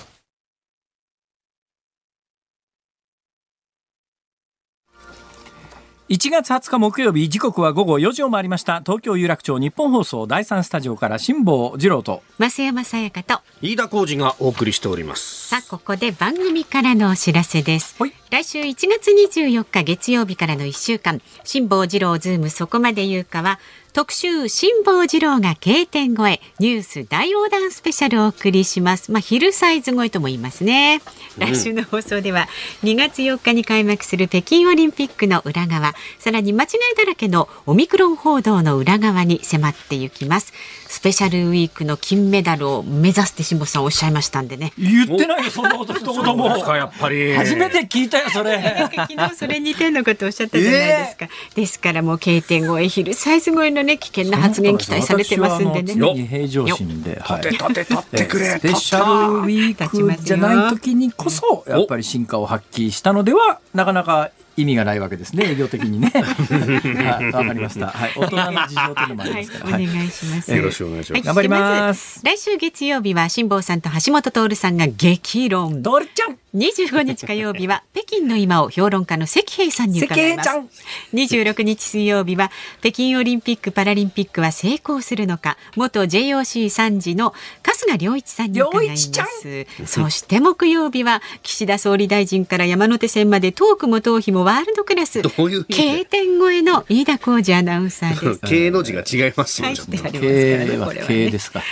[6.08, 13.40] 1月20日木曜日時刻は午後4時を回りました東京有楽町日本放送第3スタジオから辛坊治郎と増山さやかと。
[13.60, 15.48] 飯田浩二がお送りしております。
[15.48, 17.96] さあ、ここで番組からのお知らせです。
[17.98, 23.60] はい来週1月24日月曜日からの1週間、辛坊治郎ズームそこまで言うかは、
[23.96, 29.10] 特集辛坊治郎が K 点越えニュース大横断スペシャルをお送りします。
[29.10, 31.00] まあ昼サイズ超えとも言いますね。
[31.38, 32.46] 来週の放送では
[32.82, 40.52] 2月4日に開幕する北京オリンピックの裏側、さらに間違いだらけのオミクロン報道の裏側に迫っていきます。
[40.88, 44.72] スペシャルウィークの金メダルを目指して辛坊さんおっしゃいましたんでね。
[44.78, 48.62] 言ってないよそんなこと一言もやっぱり初めて聞いたよそれ
[48.94, 51.28] 昨日それ似てんのことおっしゃったじゃないですか。
[51.54, 55.94] ですからもう K 点超え昼サイズ超えのね危険な発言期待されてますんでね。
[55.94, 57.42] 常に平常心で、はい。
[57.42, 58.46] 立て立て立ってくれ。
[58.58, 66.10] スペシャルウィークじゃない時にこそやっぱり進化を発揮したのではなかなか意味がないわけですね 営業的にね。
[66.14, 67.88] はいわかりました。
[67.88, 69.66] はい大人の事情というのもありはいますから。
[69.66, 70.06] お願はい。
[70.06, 70.54] いします。
[70.54, 71.18] よろしくお願いします。
[71.18, 71.22] はい。
[71.22, 72.22] 頑張ります。
[72.22, 75.82] で来週月曜日は辛坊さんと橋本徹さんが激論。
[75.82, 76.36] ドルちゃん。
[76.54, 80.48] 25日火曜日は 北京の今を評論家の関平さんに伺います。
[80.48, 80.68] 関
[81.12, 85.58] 26日水曜日は北京オリンピック・パラリンピックは成功するのか。
[85.76, 89.26] 元 JOC 参事の春日良一さんに伺いま良一ちゃん。
[89.42, 101.62] すそして木曜日は岸田総理大臣から山手線までトークも頭皮もワールドクラスどういう K 点超えの飯田浩二アナウンサーです 経の字が違いますよ書いちょってとありますから経ねはですか。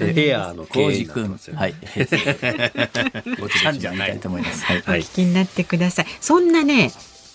[0.00, 1.74] エアーの経浩二君はい。
[3.38, 4.64] ごちゃんじゃないと思います。
[4.64, 4.78] はい。
[4.78, 6.90] お聞きになってくださいそんなね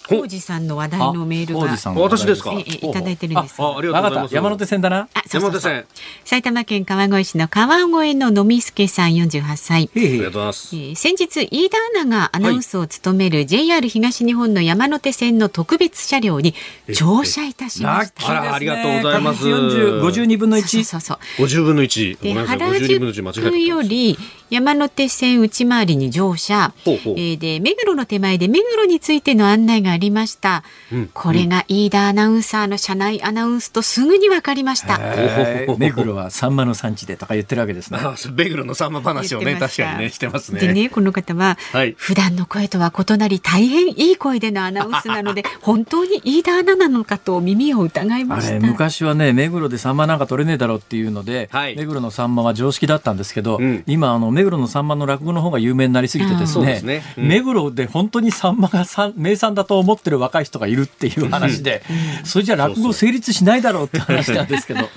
[0.07, 2.53] ほ浩二さんの話題のメールが私ですか？
[2.53, 3.55] ええいただいてるんです。
[3.59, 4.35] あありがとうございます。
[4.35, 5.07] 山手線だな。
[5.13, 5.71] あそうそうそう。
[5.71, 5.85] 山手線。
[6.25, 9.89] 埼玉県川越市の川越ののみすけさん48歳。
[9.95, 10.75] ありがとうございます。
[10.75, 16.53] えー先日飯田アナがアナウンスを務める JR 東日本の山手線の特別車両に
[16.89, 18.29] 乗車いたしました。
[18.29, 19.47] あらありがとうございます。
[19.47, 20.83] 四十五十二分のそう一。
[20.85, 21.17] そうそう。
[21.43, 23.81] 50分の1ごめで原52分の1間違えた宿よ。
[23.81, 24.17] り
[24.49, 27.13] 山手線内回りに乗車、ほうほう。
[27.17, 31.09] えーで目黒の手前で目黒についての案内がありました、うん。
[31.11, 34.99] これが飯田アナウンサーの車内アナウンスとすぐに分かりました、
[35.77, 37.99] 目黒はサンマの産地でとか言ってるわけですね。
[37.99, 40.59] あベグロのさんま話をね確かにねしてますね。
[40.59, 41.95] でねこの方は、はい。
[41.97, 48.67] 普段の声とは異なり大変いい声でのアナウンスなので 本当に飯田アナなのかと耳を疑いまあれした。
[48.67, 51.75] 昔はね目黒でサンマなんか取れねえだろうっていうので、はい。
[51.75, 53.83] 目黒のサンマは常識だったんですけど、うん。
[53.87, 57.03] 今あの目黒のサンマの落語の方が有名になりすぎてですねそうですね。
[57.17, 57.27] うん。
[57.27, 61.81] 目黒で本当にサンマがさ名産だと思ってる若い人がいるっていう話で、
[62.25, 64.89] それじゃ落語成立しないだろうって話なんですけど。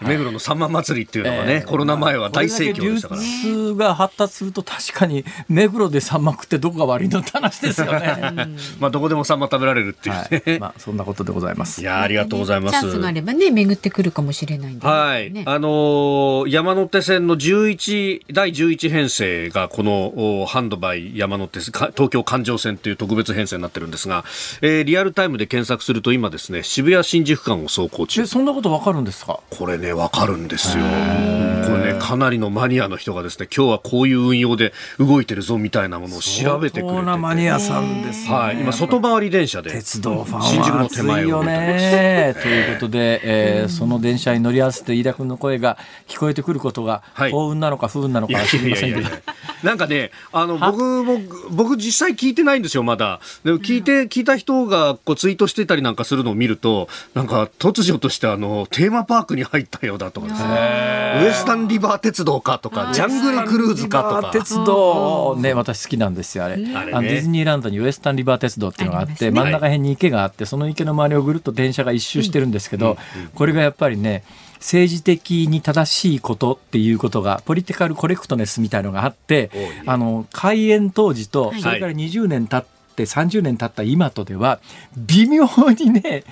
[0.00, 3.20] 目黒のさんま祭りっていうのがね、えーコロナ前は大盛況でしたから。
[3.20, 8.16] 流通が発達すると確かに目黒でサンマ食ってどこが悪いのって話ですよね。
[8.80, 11.80] まあどこでもさんま食べられるっていうはね、い、まあそんなことでございます。
[11.80, 11.84] い、。
[11.84, 12.78] やーありがとうございます。
[12.80, 15.42] チャンスがあればね巡ってくるかもしれないんで、はい、ね。
[15.46, 24.24] あのー山手線の11第11編成がこのおハンドバイ山手東京環状線という特別編成になってるんですが、
[24.62, 28.22] えーリアルタイムで検索すると今ですね渋谷新宿間を走行中。
[28.22, 29.40] えそんなことわかるんですか？
[29.50, 30.84] これねわかるんですよ。
[30.84, 38.34] これねかなりのマニアの人がですね今日はこういう運用で動いてるぞみたいなものを調べてくれて相当なマニアさんですね。
[38.34, 39.70] はい、今外回り電車で。
[39.70, 42.34] 鉄道ファン新宿の手前をね。
[42.40, 47.30] ということで、えーその電車に乗り合わせて飯田君の声が聞こえてくることがはい。
[47.30, 49.08] 幸運なのか不運なのかはい知りませんけど。
[49.62, 51.20] なんかね、あの、僕も、
[51.50, 53.20] 僕実際聞いてないんですよ、まだ。
[53.44, 61.20] でも聞いて、聞いた人がこうツイートしてたりなんかするのを見ると、なんか突如としてあの、テーマパークに入ったようだとかですね。
[61.22, 64.30] ウエスタンリバー鉄道かとか、ジャングルクルーズかとか。
[64.32, 66.74] 鉄道ね私好きなんですよあれ,、あれね。
[66.74, 72.96] あのディズニーランドにウエスタンリバー鉄道っていうのがあって真ん中辺に池があってその池の周りをぐるっと電車が一周してるんですけど、
[73.34, 79.50] これがやっぱりね政治的に正しいことっていうことがポリティカルコレクトネスみたいのがあって
[79.86, 81.62] あの開園当時とはい。
[81.62, 84.60] それから20年経って30年経った今とでは
[84.96, 85.46] 微妙
[85.78, 86.24] にね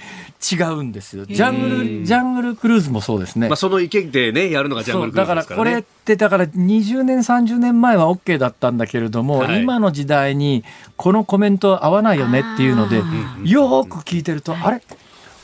[0.52, 1.24] 違うんですよ。
[1.26, 1.68] ジャング
[2.00, 3.48] ルジャングルクルーズもそうですね。
[3.48, 5.70] まあ、その池でね、やるのがジャングルクルーズですからね。
[5.70, 9.62] だからこれってだから20年30年前は OK だったんだけれども、はい。
[9.62, 10.64] 今の時代に
[10.96, 13.00] このコメント合わないよねっていうのであ
[13.44, 14.82] よーく聞いてるとあれ？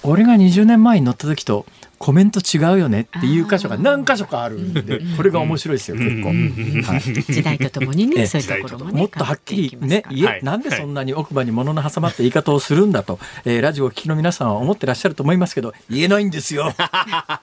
[0.05, 1.65] 俺が20年前に乗った時と
[2.03, 6.31] コメント違うよねっていう箇所が何箇所かあるんでこれが面白いですよ結構。
[6.31, 7.01] はい
[7.33, 16.75] 時代とともにね、ええそういうところもねもっとはっきりね、いはいえ、なんでそんなに奥歯に物の挟まった言い方をするんだと、えーラジオをお聞きの皆さんは思ってらっしゃると思いますけど、言えないんですよ。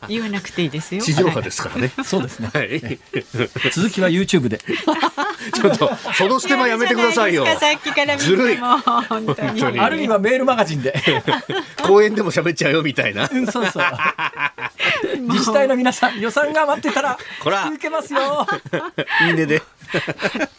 [0.09, 1.01] 言わなくていいですよ。
[1.01, 1.91] 地上波ですからね。
[2.03, 2.49] そうですね。
[2.53, 2.81] はい。
[3.71, 4.59] 続きは YouTube で。
[5.53, 7.45] ちょっと、そのステマやめてくださいよ。
[7.45, 8.81] さっきからずるい本
[9.79, 11.01] あるいはメールマガジンで。
[11.83, 13.29] 公園でも喋っちゃうよみたいな。
[13.31, 13.83] うんそうそう。
[15.27, 18.45] 自治体の皆さん、予算が余ってたら、引き受けますよ。
[19.27, 19.61] いいねで。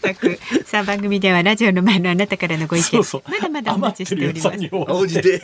[0.02, 3.22] 全くさあ番組ではラジオの前のあなたからのご意見そうそう。
[3.30, 4.92] まだまだお待ちしております。
[4.92, 5.42] 応じて。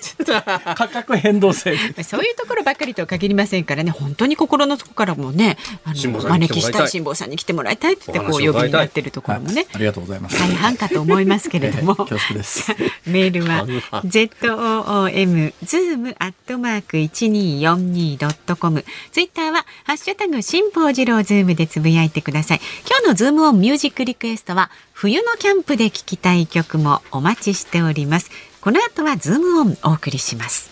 [0.74, 3.90] 価格変動制 そういうところばかりとは限りませんからね。
[3.90, 10.38] 本当に心の底からもねあのお招きしたい辛坊さんに来てもらいたいってお呼びになってるところもねありがとうございます。
[10.38, 11.94] 大半かと思いますけれども。
[12.06, 12.74] 恐縮です。
[13.06, 18.84] メールは半々 z o o m zoom アットマーク一二四二ドットコム。
[19.12, 22.60] ツイッターはハッシュタグ辛坊治郎ズームでつぶやいてください。
[22.86, 28.30] 今日のズームオンミュージックリクエストは冬のキャンプで聴きたい曲もお待ちしております。
[28.60, 30.70] この後はズームオンお送りします。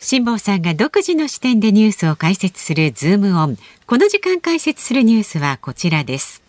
[0.00, 3.56] 辛坊さんが独自の視点でニュースを解説するズームオン。
[3.86, 6.42] この時間解説するニュースはこちらです。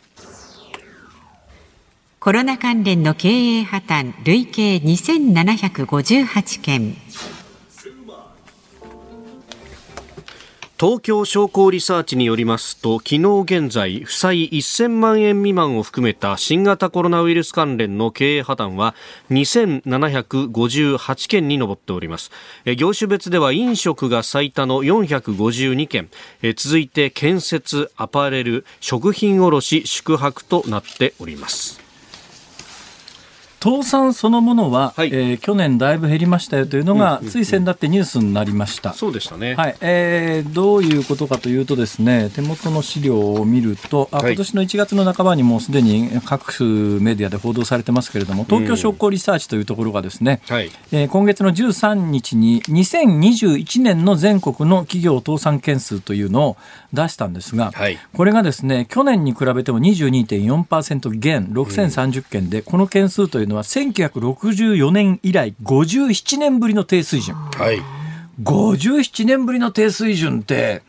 [2.19, 6.95] コロナ関連の経営破綻累計2758件
[10.79, 18.95] 東京商工リサーチによりますと昨日現在負債1000万円未満を含めた新型コロナウイルス関連の経営破綻は
[19.29, 22.31] 2758件に上っております。
[22.77, 26.09] 業種別では飲食が最多の452件。
[26.55, 31.88] 続いて建設アパレル食品卸宿泊となっております。
[33.61, 35.09] 倒産そのものは、はい。
[35.09, 38.93] えー去年だいぶ減りましたよというのが、つい先だってニュースになりました。
[38.93, 39.55] そうでしたね。
[39.55, 44.33] はい、えーどういうことかというとですね、手元の資料を見ると、あはい。
[44.33, 46.63] 今年の1月の半ばにもうすでに各
[47.01, 50.71] メディアで報道されてますけれども、東京商工リサーチというところがですね、はい。
[50.91, 56.57] えー今月の13日に2021年の全国の企業倒産件数というのを
[56.93, 57.97] 出したんですが、はい。
[58.13, 67.35] これがですね去年に比べても22.4%減6030件で、この件数というのは1964年以来57年ぶりの低水準。
[67.35, 67.81] はい
[68.41, 70.81] 57年ぶりの低水準って、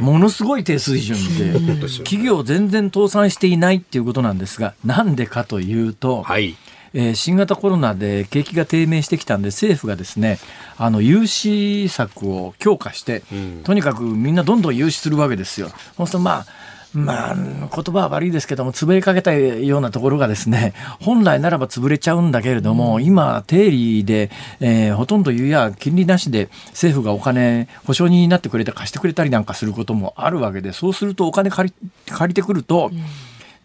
[0.00, 1.58] ものすごい低水準で、
[2.04, 6.56] 企業全然倒産していないっていうことなんですが、なんでかというと、はい
[6.94, 10.38] えー新型コロナで景気が低迷してきたんで政府がですね
[10.78, 15.68] あの融資策を強化して、んとにかくみんなどんどん融資するわけですよ。
[15.96, 16.46] そうするとまあ
[16.94, 32.90] まあ、言葉は悪いですけども、潰れかけたようなところがですね、本来ならば潰れちゃうんだけれども、今、定理で、えーほとんど言うや、金利なしで政府がお金、保証人になってくれて貸してくれたりなんかすることもあるわけで、そうするとお金借り借りてくると、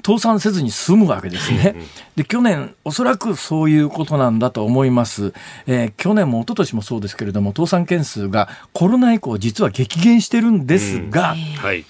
[0.06, 1.76] 倒産せずに済むわけですね。
[2.18, 5.34] で、去年、おそらくそういうことなんだと思います。
[5.66, 11.86] えー去年も一昨年もそうですけれども、倒産件数がコロナ以降実は激減してるんですが、はい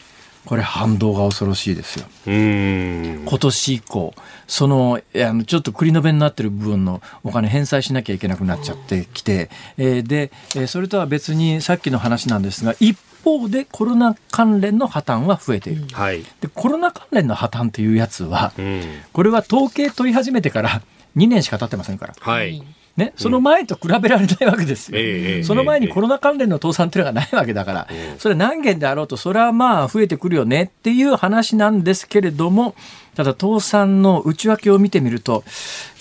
[0.54, 2.06] これ反動が恐ろしいですよ。
[2.28, 4.14] 今年以降、
[4.46, 15.88] その、えあの、ちょっと繰り延べになってる部分のお金返済しなきゃいけなくなっちゃってきて、えーで、えーそれとは別にさっきの話なんですが、一方でコロナ関連の破綻は増えている。
[15.92, 20.84] はいで、コロナ関連の破綻というやつは、うんこれは統計取り始めてから
[21.18, 22.14] 2年しか経ってませんから。
[22.20, 22.64] はい
[22.96, 24.98] ね、その前と比べられないわけですよ。
[25.00, 27.88] ええその前にコロナ関連の倒産っていうのがないわけだから、
[28.20, 32.76] それ何件であろうと、それはまあ増えてくるよねっていう話なんですけれども、
[33.16, 35.44] ただ倒産の内訳を見てみると、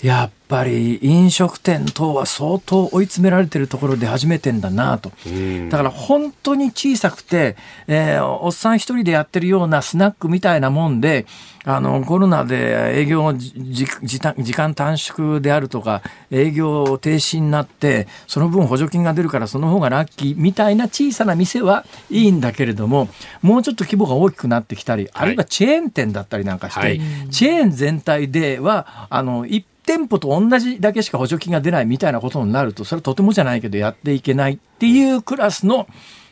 [0.03, 5.13] やっぱり飲食店等は相当追い詰められてるところで始めてんだなと。
[5.25, 7.55] うんだから本当に小さくて、
[7.87, 11.25] えーおっさん一人でやってるようなスナックみたいなもんで、
[11.63, 23.07] あの、コロナで営業時間短縮であるとか、営業停止になって、その分補助金が出るからその方がラッキーみたいな小さな店はいいんだけれども、
[23.41, 26.99] もうちょっと規模が大きくなってきたり、あるいはチェーン店だったりなんかして、はい
[27.31, 35.87] チェーン全体では、あの、一店舗と同じだけしか補助金が出ないみたいなことになると、それはとてもじゃないけどやっていけないっていうクラスの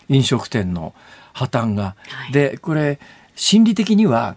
[0.09, 0.93] 飲食店の
[1.33, 1.95] 破綻が。
[2.31, 2.99] で、これ、
[3.35, 4.35] 心理的には、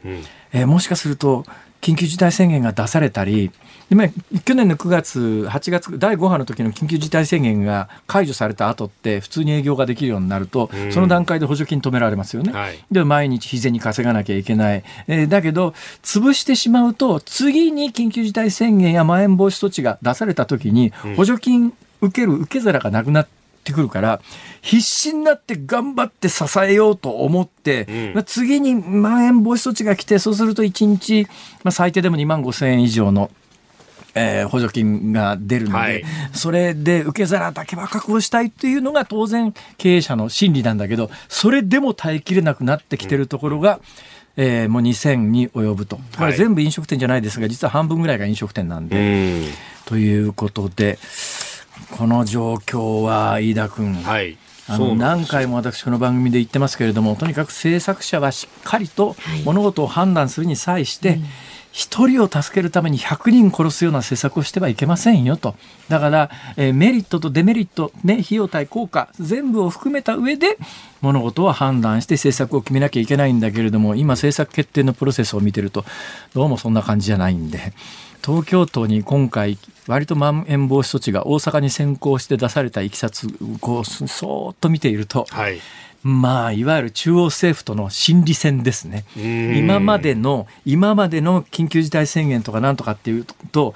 [0.53, 1.45] えーもしかすると、
[1.81, 3.51] 緊急事態宣言が出されたり、
[3.89, 4.09] でまあ
[4.45, 12.53] 去年の9月、8月、第5波の時の緊急事態宣言が解除された後って、普通に営業ができるようになると、うんその段階で補助金止められますよね。
[12.53, 23.29] はいで毎日日銭に稼がなきゃいけない、えーだけど潰してしまうと次に緊急事態宣言やまん延防止措置が出された時にうん補助金受ける受け皿がなくなっ
[23.65, 24.21] てくるから
[24.61, 31.27] 必死になって頑張って支えようと思って、うんまあ次にまん延防止措置が来てそうすると1日、
[31.63, 33.31] まあ、最低でも2万5千円以上の。
[34.15, 36.05] えー補助金が出るので、はい。
[36.33, 43.81] それで受け皿だけは確保したいっていうのが当然経営者の心理なんだけど、それでも耐えきれなくなってきてるところが、
[44.37, 45.99] えーもう2000に及ぶと。
[46.19, 49.45] これ全部飲食店じゃないですが、実は半分ぐらいが飲食店なんうで、ん。
[49.85, 50.99] ということで、
[51.91, 54.37] この状況は飯田君、はい。
[54.67, 61.19] あの何回も私この番組で言ってますけれどもとにかく制作者はしっかりと物事を判断するに際して、
[61.75, 65.57] 一人を助けるために100人殺すような政策をしてはいけませんよと。
[65.89, 70.57] だから、えーメリットとデメリット、ね、費用対効果、全部を含めた上で、
[71.01, 75.85] 物事を判断して政策を決めなきゃいけないんだけれども、今政策決定のプロセスを見てると、
[76.33, 77.73] どうもそんな感じじゃないんで、
[78.25, 83.27] 東京都に今回、割とまん延防止措置が大阪に先行して出されたいきさつ、
[83.61, 85.61] こう、そそーっと見ていると、はい。
[86.05, 89.07] まあ、いわゆる中央政府との心理戦ですね。
[89.19, 93.75] ん今までの、今までの緊急事態宣言とかなんとかっていうと、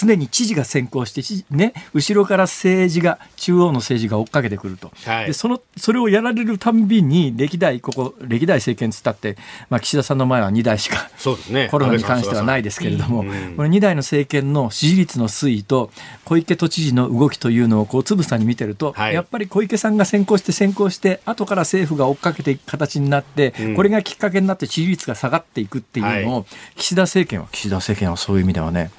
[0.00, 4.92] 常に知事が先行して、ね、後ろから政治が、中央の政治が追っかけてくると。
[5.04, 5.26] はい。
[5.26, 9.36] で、その、それをやられるたんびに、歴代、ここ、歴代政権つったって、
[9.68, 11.68] まあ、岸田さんの前は2代しか、そうですね。
[11.70, 15.90] コロナに関してはないでですけれども、うんこの2代の政権の支持率の推移と
[16.24, 19.14] 小池都知事の動きというのをこうつぶさに見てると、はい。
[19.14, 23.74] やっぱり小池さんが先行して先行して後から政府が追っかけていく形になって、うん。
[23.74, 28.90] これがきっかけになって支持率が下がっていくっていうのを、岸田政権は岸田政権はそういう意味ではね、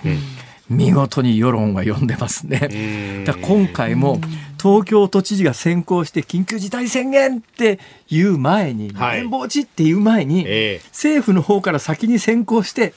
[0.70, 3.24] 見事に世論は読んでますね。
[3.26, 4.20] だ今回も
[4.62, 10.82] 東京都知事が先行して緊急事態宣言っていう前に、まんはい延防止っていう前に、ええ。
[10.90, 12.94] 政府の方から先に先行して、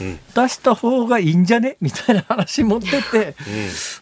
[0.00, 0.18] うん。
[0.34, 1.76] 出した方がいいんじゃね？
[1.80, 3.34] みたいな話持ってって、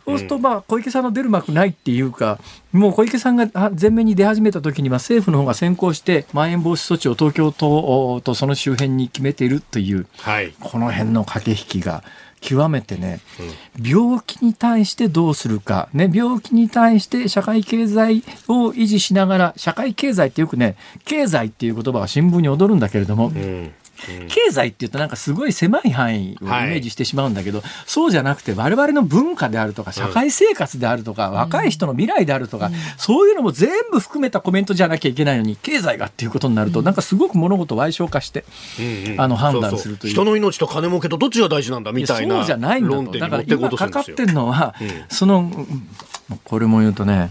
[0.05, 2.39] そうするとまあ小池さんの出る幕ないっていうか、
[2.73, 10.55] もう小池さんがあ前面に出始めた時には政府の方が先行して、まん延防止措置を東京都とその周辺に決めているという、はい。
[10.61, 12.05] この辺の駆け引きが
[12.41, 13.21] 極めてね、
[13.81, 23.73] 病気に対してどうするか、ね、病気に対して社会経済を維持しながら、社会経済ってよくね、経済っていう言葉が新聞に踊るんだけれども、うん。
[24.29, 38.45] 経済っていうとなんかすごい狭い範囲をイメージしてしまうんだけど、そうじゃなくて我々の文化であるとか社会生活であるとか、若い人の未来であるとか、そういうのも全部含めたコメントじゃなきゃいけないのに経済がっていうことになると、なんかすごく物事を賠償化して、
[38.79, 39.21] うんうん。
[39.21, 40.13] あの判断するという。
[40.13, 43.19] 人の命と金儲けとどっちが大事なんだみたいなそうじゃないんだ論と。
[43.19, 44.89] だから今かかってるのは、うん。
[45.09, 45.79] その、うん
[46.45, 47.31] これも言うとね、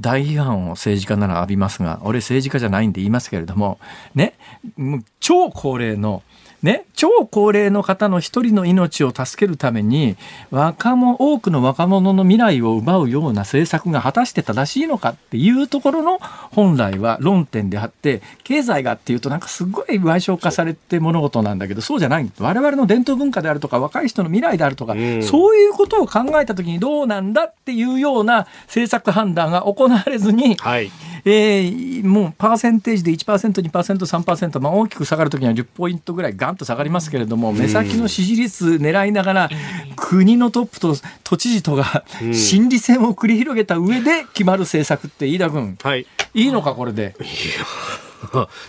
[0.00, 3.78] 大批判を政治家なら浴びますが、俺政治家じゃないんで言いますけれども、
[4.14, 4.34] ね、
[4.76, 6.22] もう超高齢の、
[6.64, 10.16] ね、超高齢の方の一人の命を助けるために
[10.50, 16.18] 若者多くの若者の未来を奪うような政策が果たして正しいのかっていうところの
[16.52, 30.90] 本来は論点であって経済がっていうとなんかすごい賠償化されて物事なんだけどそうじゃない我々の伝統文化であるとか若い人の未来であるとか、うんそういうことを考えた時にどうなんだっていうような政策判断が行われずに、はい。
[31.24, 39.50] えーもうパーセンテージで 1%2%3%、3%まあ、大きく下がるときには10ポイントぐらいガンと下がりますけれども、目先の支持率狙いながら、
[39.96, 46.06] 国のトップと都知事とがん心理戦を繰り広げた上で決まる政策って飯田君、はい。
[46.34, 47.14] いいのかこれで？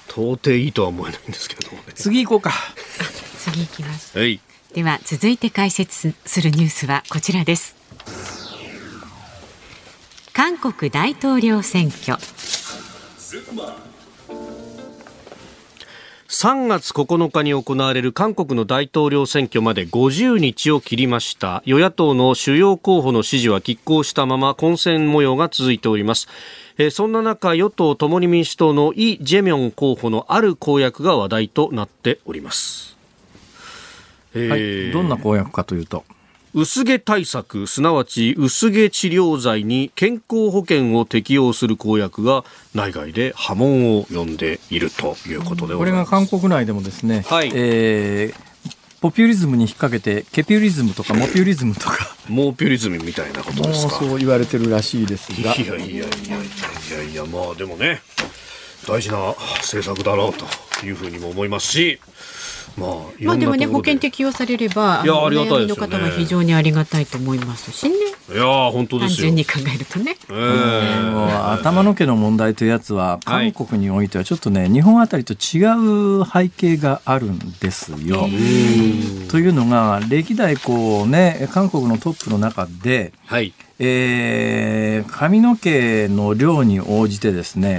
[0.10, 1.93] 到底いいとは思えないんですけれどもね。
[1.95, 2.51] 次行こうか。
[3.39, 4.39] 次行きますはい。
[4.74, 7.76] では続いて解説するニュースはこちらです
[10.36, 12.18] 韓国大統領選挙。
[16.28, 21.64] 3月9日に行われる韓国の大統領選挙まで50日を切りました。
[21.66, 26.28] 与野党の主要候補の支持は拮抗したまま混戦模様が続いております。
[26.78, 32.98] えーそんな中与党共に民主党のイ・ジェミョン候補のある公約が話題となっております、
[34.36, 36.04] えはいーどんな公約かというと。
[36.58, 47.51] 薄毛対策すなわち薄毛治療剤に健康保険を適用する公約が内外で波紋を呼んでいるということでごこれが韓国内でもですね、はい。
[47.53, 48.56] えー
[49.01, 52.16] ポピュリズムに引っ掛けてケピュリズムとかモピュリズムとか。
[52.28, 53.99] モーピュリズムみたいなことですか？
[53.99, 55.53] そう言われてるらしいですが。
[55.53, 58.01] いやいやいやいやいやいやまあでもね
[58.88, 61.99] 大事な政策だなというふうにも思いますし
[62.78, 62.89] まあ
[63.21, 65.93] まあでもね保険適用されればいやのありがたいですよね。
[65.93, 67.95] の方は非常にありがたいと思いますしね。
[67.95, 69.30] いやー本当ですよ。
[69.30, 70.17] 単純に考えるとね。
[70.30, 71.09] ええ。
[71.09, 75.63] もう頭の毛の問題というやつは韓国においてはちょっとね日本あたりと違
[76.21, 78.28] う背景があるんですよ。
[79.30, 83.53] というのが歴代こうね韓国のトップの中で、はい。
[83.80, 87.78] えー髪の毛の量に応じてですね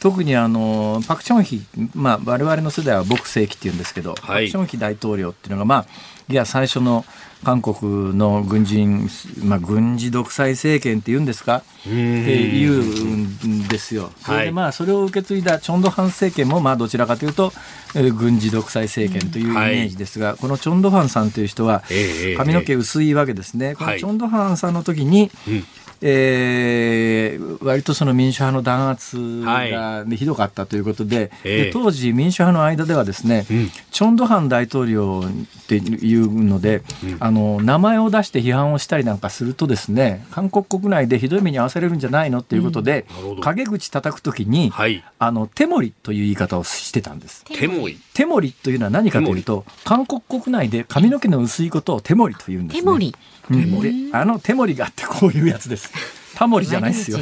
[0.00, 1.62] 特にあのパク・チョンヒ、
[1.94, 5.86] まあ、我々の世代は牧世紀っていうんですけど、パク・チョンヒ大統領っていうのが、まあ、
[6.28, 7.04] いや最初の
[7.44, 9.08] 韓国の軍人、
[9.44, 11.58] まあ、軍事独裁政権っていうんですか？
[11.58, 14.10] っていうんですよ。
[14.18, 17.52] それでまあそれを受け継いだチョンドハン政権もまあどちらかというと、
[17.94, 23.74] えー軍事独裁政権というイメージですが、このチョンドハンさんという人はええ髪の毛薄いわけですね。
[23.76, 24.00] このはい。
[24.00, 25.64] チョンドハンさんの時に、うん
[26.00, 47.44] えー、割とその民主派の弾圧が、ね、ひどかったということでえー、で当時民主派の間ではですね、うん、チョン・ドハン大統領っていうので、うん、あの名前を出して批判をしたりなんかするとですね韓国国内でひどい目に遭わされるんじゃないのっていうことで、うん、陰口叩くときに、はい、あの手盛りという言い方をしてたんです。
[47.44, 53.16] 手盛り手盛りというのは何かというと韓国国内で髪の毛の薄いことを手盛りというんです、ね、手盛り
[53.50, 55.92] うん、あの手盛りがあってこういうやつです。
[56.34, 57.18] タモリじゃないですよ。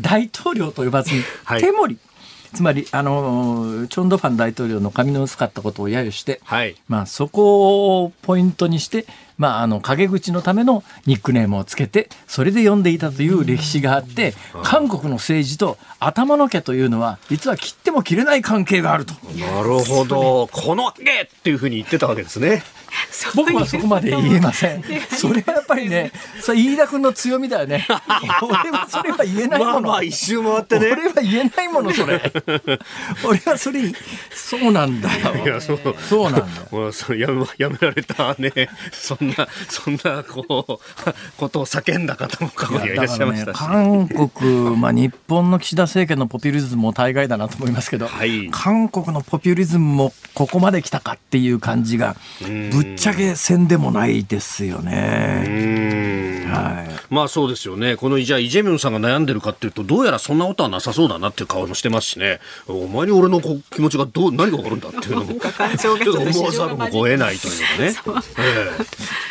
[0.00, 1.22] 大統領と呼ばずに、
[1.60, 1.98] 手盛り。
[2.54, 9.06] つまり、あの、チョン・ドファン大統領の髪の薄かったことを揶揄して、はい、まあ、そこをポイントにして、
[9.38, 14.34] まあ、あの、陰口のためのニックネームをつけて、それで呼んでいたという歴史があって、
[14.64, 19.14] 韓国の政治と頭の毛というのは、実は切っても切れない関係があると。
[19.36, 20.48] なるほど。
[20.52, 22.62] この毛っていうふうに言ってたわけですね。
[23.34, 24.82] 僕はそこまで言えません。
[25.10, 27.86] それはやっぱりね、それ飯田君の強みだよね。
[28.42, 29.72] 俺はそれは言えないもの。
[29.72, 30.92] まあまあ一周回ってね。
[30.92, 32.20] 俺は言えないものそれ。
[33.24, 33.80] 俺はそれ
[34.30, 35.44] そうなんだよ。
[35.44, 36.46] いやそうそうなんだよ。
[36.72, 38.52] もうそやめやめられたね。
[38.92, 40.80] そんなそんなこう
[41.38, 52.16] ことを叫んだ方もかいらっしゃいました、ね、韓国まあ日本の岸田政権のポピュリズムも大概だなと思いますけど、はい、韓国のポピュリズムもここまで来たかっていう感じが。
[52.70, 56.44] ぶっちゃけせんでもないですよね。
[56.48, 57.96] はい、まあそうですよね。
[57.96, 62.40] このじゃあイ・ジェミョンさんが悩んでるかっていうとどうやらそんなことはなさそうだなっていう顔もしてますしね。
[62.66, 65.34] お前に俺の気持ちがどう何が起こるんだっていうのも
[65.78, 68.22] ちょっと思わざるもこ得ないというかね。
[68.38, 68.86] えー、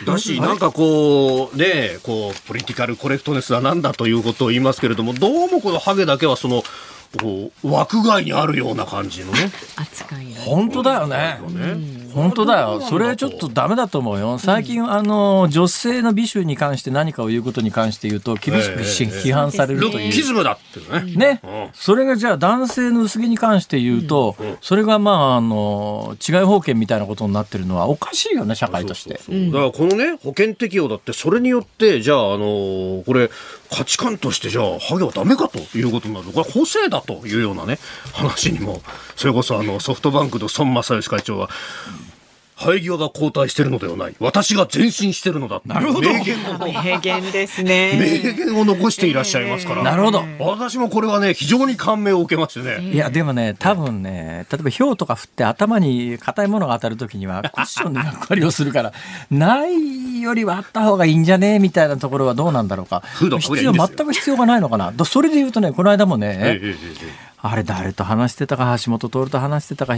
[0.05, 6.63] だしなんかこうねこうポリティカルコレクトネスはなんだということを言いますけれどもどうもこのハゲだけはその
[7.19, 9.49] こう枠外にあるような感じのね。
[9.77, 11.39] 扱い本当だよね、
[12.17, 12.81] 本当だよ。
[12.81, 14.39] それちょっとダメだと思うよ。
[14.39, 20.79] 最近、あの女性の美醜に関して何かを言うことに関して言うと厳しく批判されるという、ルッキズムだって
[21.15, 21.39] ね。
[21.39, 29.13] ね、それがじゃあ男性の薄毛に関して言うと、それがまああの違い保険みたいなことになってるのはおかしいよね社会として。
[29.13, 33.29] だからこのね保険適用だってそれによってじゃああのこれ
[33.69, 36.31] 価値観としてじゃあハゲはダメかということになる。
[36.31, 37.77] これ補正だというようなね
[38.13, 38.81] 話にも
[39.15, 41.49] それこそあのソフトバンクの孫正義会長は
[42.59, 44.15] 生え際が後退してるのではない。
[44.19, 45.61] 私が前進してるのだ。
[45.65, 46.09] なるほど。
[46.11, 46.57] 名言を。
[46.59, 48.21] 名言ですね。
[48.23, 49.83] 名言を残していらっしゃいますから。
[49.83, 50.23] なるほど。
[50.39, 52.91] 私もこれはね、非常に感銘を受けましてね。
[52.91, 58.91] いや、でもね、多分ね、例えば氷とか降って頭に硬いものが当たるときには、クッションの役割をするから、
[59.29, 63.03] ないよりはあった方がいいんじゃねみたいなところはどうなんだろうか。
[63.17, 64.93] 必要、全く必要がないのかな。
[65.05, 69.95] それで言うとね、この間もね、えええあれ誰と話してたか橋本徹と話してたか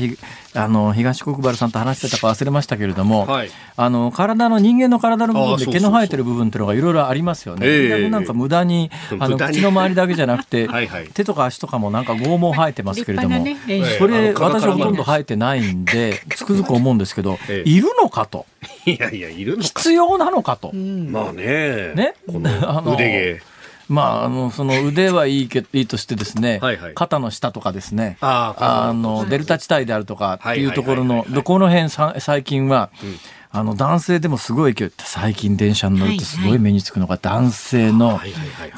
[0.55, 7.65] あの東国原さんと話してたか忘れましたけれども、はい、あの体の人間の体の部分で毛の生えてる部分っていうのがいろいろありますよね。
[7.65, 18.45] えー、なんか無駄に あの口の周りだけじゃなくて はい、手とか足とかもなんか剛毛生えてますけれども、ねえー、それ私はほとんど生えてないんで つくづく思うんですけど、えー、いるのかと。
[18.85, 20.73] いやいやいるの必要なのかと。
[20.73, 21.93] まあね。
[21.95, 22.15] ね。
[22.27, 23.48] この腕毛。
[23.89, 31.89] まあ、あのその腕はいいけいいとしてですね、はいはい、肩の下とかですねあのデルタ地帯であるとかっていうところのどこの辺
[32.21, 33.15] 最近は、うん
[33.51, 38.19] あの男性でもすごい勢い最近電車に乗るとすごい目につくのが男性の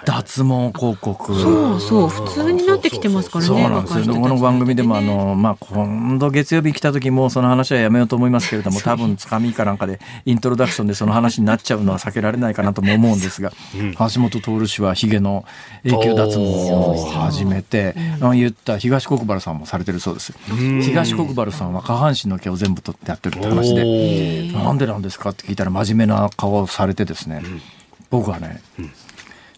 [0.05, 4.15] 脱毛広告、そうそう普通になってきてますからねそうなんですよ。
[4.15, 15.43] この番組でもあの、まあ、今度月曜日来た時もその話はやめようと思いますけれども多分つかみかなんかでイントロダクションでその話になっちゃうのは避けられないかなとも思うんですが、うん、橋本徹氏はヒゲの
[15.83, 20.33] 永久脱毛を始めて、うん、言った東国原さんもされてるそうです、
[20.81, 24.60] 東国原さんは下半身の毛を全部取ってやってるって話で。
[24.63, 27.61] なんでなんですかって聞いたら真面目な顔をされてですね、うん、
[28.09, 28.91] 僕はね、うん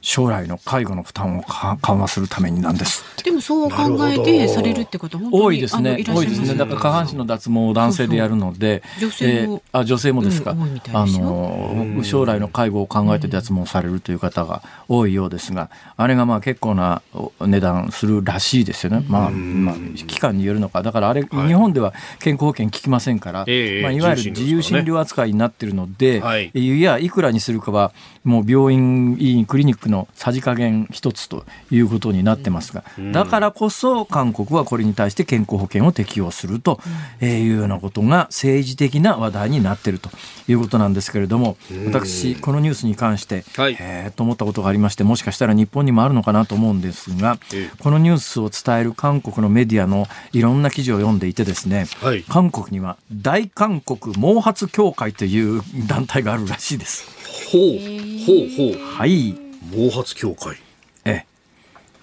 [0.03, 6.03] 将来の介護の負担を緩和するためになんですでもそう考えてされるってこと多いですね。
[6.05, 6.55] 多いですね。
[6.55, 17.01] だから下半身の脱毛を男性でやるので女性も、えー、あ女性もですか、うん、あの将来の介護を考えて脱毛されるという方が多いようですがあれがまあ結構な
[17.39, 20.83] 値段するらしいですよね、まあ、まあ期間によるのか。
[20.83, 27.93] だからあれ、はい、日本では健康保険効きませんから、えー、まあ、いわゆる自由診療扱いになってるので、はい、いやいくらにするかは
[28.23, 36.79] もう病院院クリニックのさじ加減一つということになってますが、だからこそ韓国はこれに対して健康保険を適用すると
[37.21, 40.09] いうようなことが政治的な話題になっていると
[40.47, 47.37] いうことなんですけれども、私、このニュースに関して、はい、えー、と思ったことがありまして、もしかしたら日本にもあるのかなと思うんですが、
[47.79, 57.05] このニュースを伝える韓国のメディアのいろんな記事を読んでいてですね、はい、韓国には大韓国毛髪協会という団体があるらしいです。
[57.51, 58.97] ほうほうほう。
[58.97, 59.33] はい。
[59.71, 60.57] 毛髪協会。
[61.05, 61.25] ええ。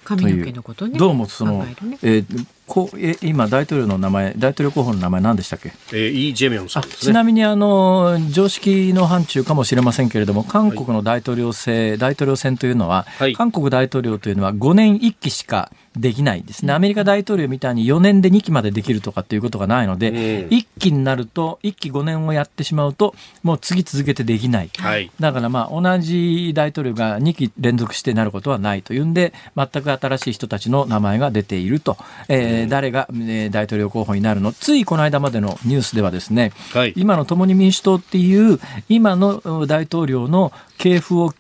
[0.04, 0.98] 髪の毛のことね。
[0.98, 1.76] どうもその、ね。
[2.02, 5.72] えーこうえ今大統領の名前大統領候補の名前何でしたっけ？
[5.92, 7.12] えー、イ・ジェミョンさあんですね。
[7.12, 13.34] ちなみにあの常識の範疇かもしれませんけれども韓国の大統領制、大統領選というのは、はい。
[13.34, 16.72] 韓国大統領というのは5年1期しかできないですね。
[16.72, 20.16] アメリカ大統領みたいに4年で2期までできるとかっていうことがないので、うん。
[20.16, 24.70] 1期になると1期5年をやってしまうともう次続けてできない。
[24.78, 25.10] はい。
[25.18, 31.96] だからまあ同じ大統領が2期連続してなることはないというんで全く新しい人たちの名前が出ていると、
[32.28, 34.52] えー誰が、えー大統領候補になるの？
[34.52, 36.92] ついこの間までのニュースではですね、はい。
[36.96, 41.34] 今の共に民主党っていう今のうん大統領の系譜を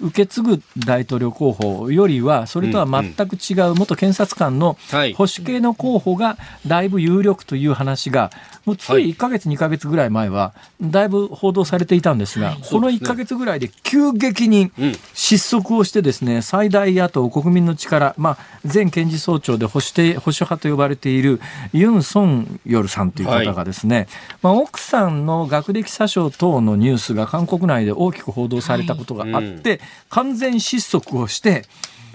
[0.00, 5.12] 受け継ぐ大統領候補よりはそれとは全く違う元検察官のはい。
[5.12, 8.30] 保守系の候補がだいぶ有力という話が
[8.64, 9.10] もうつはい。
[9.10, 21.40] い1ヶ月2ヶ月ぐらい前はだいぶ報道されていたんですが、この1ヶ月ぐらいで急激にうん失速をしてですね最大野党国民の力、まあ、前検事総長で保守定保守派と呼ばれている
[21.72, 24.06] ユン・ソンヨルさんという方がですね、
[24.42, 31.64] まあ、奥さんの学歴詐称等のニュースが韓国内で大きく報道されたことがあって、完全失速をして、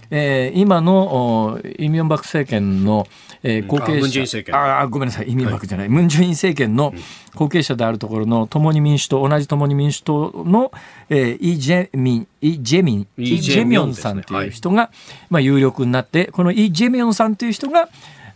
[0.09, 3.07] えー今のおイ・ミョンバク政権の、
[3.43, 6.93] えー後継者、あああごめんなさいイ・ミョンバクじゃない、ムン・ジェイン政権の
[7.34, 10.72] 後継者であるところの共に民主党同じ共に民主党の、
[11.09, 14.91] えーイ・ジェミンイ・ジェミンイイ・ジェミョンさんという人が、
[15.30, 17.88] まあ、有力になってこのイ・ジェミョンさんという人が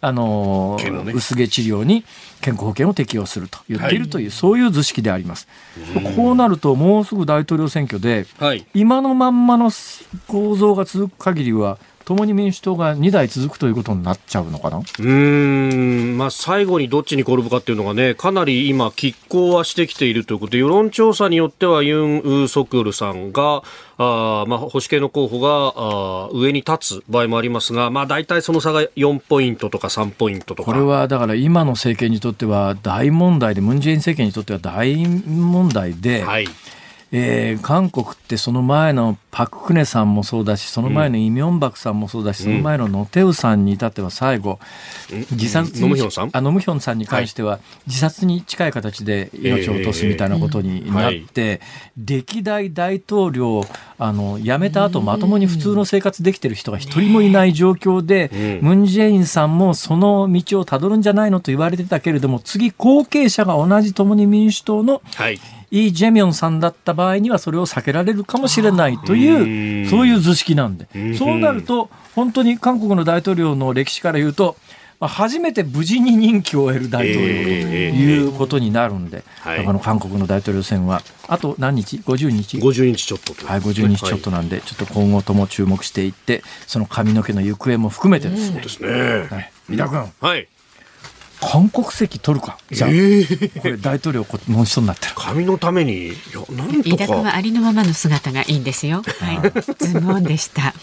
[0.01, 0.77] あの
[1.13, 2.05] 薄毛治療に
[2.41, 5.47] 健康保険を適用すると言っているという、そういう図式であります。
[6.15, 8.65] こうなるともうすぐ大統領選挙ではい。
[8.73, 9.71] 今のまんまの
[10.27, 14.77] 構造が続く限りは共に民主党が2代続くということになっちゃうのかな？
[14.77, 23.63] うーん、まあ、最後にどっちに転ぶかっていうのがね、かなり今、拮抗はしてきているということで、世論調査によってはユン・ソクヨルさんが、
[23.97, 30.71] あーまあ、保守系の候補があー上に立つ場合もありますが、まあ、大体その差が4ポイントとか3ポイントとか。
[30.71, 36.47] これはだから今の政権にとっては大問題でムン・ジェイン政権にとっては大問題で、はい。
[37.17, 44.59] えー韓国ってその前のパク・クネさんもそうだしその前のイ・ミョンバクさんもそうだし、その前のノテウさんに至っては最後、
[45.31, 46.29] 自ノムヒョンさん？
[46.31, 51.61] あノムヒョンさんに関しては、自殺に近い形で命を落とすみたいなことになって、
[51.97, 53.65] 歴代大統領
[53.97, 65.39] あの辞めた後まともに普通の生活できてる人が一人もいない状況で、ムン・ジェインさんもその道をたどるんじゃないのと言われてたけれども次後継者が同じ共に民主党のはい。
[65.71, 70.87] イ・ジェミョンさんだった場合にはそれを避けられるかもしれないというそういう図式なんで。
[71.15, 74.55] そうなると本当に韓国の大統領の歴史から言うと
[74.99, 79.57] まあ初めて無事に任期を終える大統領ということになるんで、はい。
[79.59, 83.45] だから韓国の大統領選はあと何日？50日？50日ちょっとと。
[83.45, 88.61] はい、50日ちょっとなんで、ちょっと今後とも注目していって、その髪の毛の行方も含めてですね。
[88.61, 88.89] ですね。
[89.29, 90.47] はい、三田君、はい。
[91.41, 92.57] 韓国籍取るか？
[92.71, 92.95] じゃあ、こ
[93.67, 95.13] れ大統領この人になってる。
[95.15, 96.15] 髪のために、いや、
[96.55, 97.35] なんと飯田君はか。
[97.35, 99.03] ありのままの姿がいいんですよ。
[99.19, 99.41] はい。
[99.61, 100.73] ズームオンでした。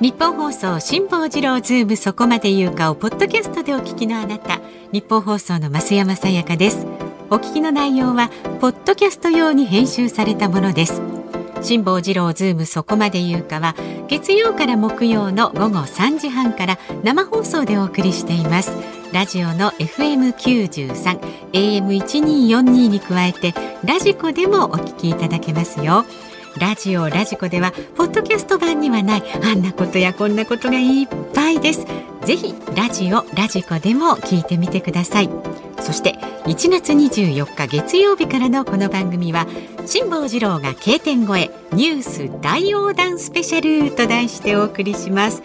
[0.00, 4.60] 日本放送辛坊治郎ズームそこまで言うかをポッドキャストでお聞きのあなた
[4.92, 6.86] 日本放送の増山さやかです
[7.30, 8.28] お聞きの内容は
[8.60, 11.00] ポッドキャスト用に編集されたものです
[11.64, 13.74] 辛坊治郎ズームそこまで言うかは
[14.06, 18.70] 月曜から木曜の午後3時半から生放送でお送りしています。
[19.14, 21.20] ラジオの FM93
[21.52, 23.54] AM1242 に加えて
[23.84, 26.04] ラジコでもお聞きいただけますよ。
[26.58, 31.86] ラジオラジコではポッドキャスト版にはないあんなことやこんなことがいっぱいです。
[32.24, 35.30] ぜひラジオラジコでも聞いてみてください。
[35.80, 39.46] そして1月24日月曜日からのこの番組は
[39.84, 45.42] 辛坊治郎が K 点越えニュース大横断スペシャルと題してお送りします。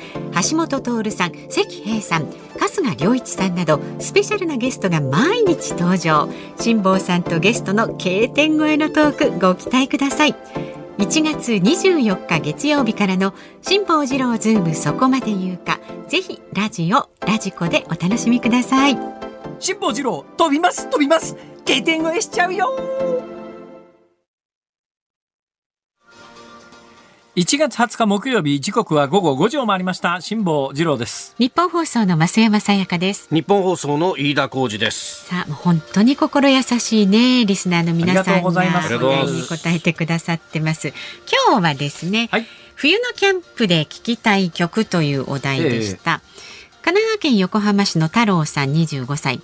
[0.49, 2.28] 橋下徹さん石平さん
[2.60, 6.30] 春日良一さんなどスペシャルなゲストが毎日登場。
[6.57, 10.36] 辛坊さんとゲストの K 点越えのトークご期待ください。
[11.00, 19.20] 1月24日月曜日からの辛坊治郎ズームそこまで言うかぜひラジオラジコでお楽しみください
[19.60, 21.36] 辛坊治郎、飛びます、飛びます。
[21.66, 23.39] 経点越えしちゃうよ。
[27.40, 30.20] 1月20日木曜日、時刻は午後5時を回りました。
[30.20, 31.36] 辛坊治郎です。
[31.38, 35.26] 日本放送の増山さやかです日本放送の飯田浩二です。
[35.28, 40.90] さあもう本当に心優しいねリスナーの皆さんがありがとうございますお題に答えてくださってます
[41.50, 42.46] 今日はですね、はい。
[42.76, 46.20] 冬のキャンプで聴きたい曲というお題でした、
[46.82, 49.40] 神奈川県横浜市の太郎さん25歳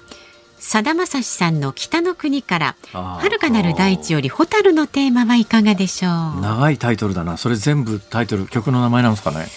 [0.57, 6.41] さだまさしさんの北の国から遥かなる大地より蛍のテーマはいかがでしょう？
[6.41, 7.37] 長いタイトルだな。
[7.37, 9.47] それ全部タイトル曲の名前なんですかね？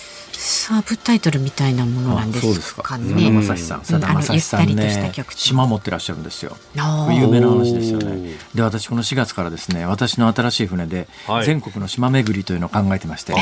[0.40, 2.96] サブタイトルみたいなものなんですすか。
[2.96, 3.84] ねまさしさん。
[3.84, 5.10] さだまさしさんね。
[5.12, 6.56] 曲島持ってらっしゃるんですよ。
[6.76, 8.36] 有名な話ですよね。
[8.54, 11.46] で私この4月からですね私の新しい船ではい。
[11.46, 13.34] 全国の島巡りというのを考えてまして、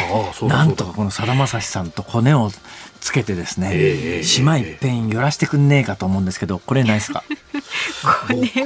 [0.46, 2.50] なんだとかこのさだまさしさんとコネを
[3.06, 7.22] つけてですね、ええ島いっぺん寄らしてくんねえかと思うんですけどこれないですか？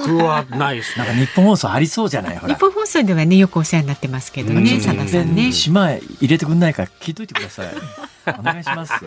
[0.06, 1.26] 僕はないですなんかね。
[1.26, 2.38] 日本放送ありそうじゃない？
[2.38, 2.54] ほら。
[2.54, 4.80] 日本放送ではねよくお世話になってますけどねうん。
[4.80, 5.52] さんね。
[5.52, 7.68] 島へ入れてくんないか聞いといてください。
[8.38, 8.92] お願いします。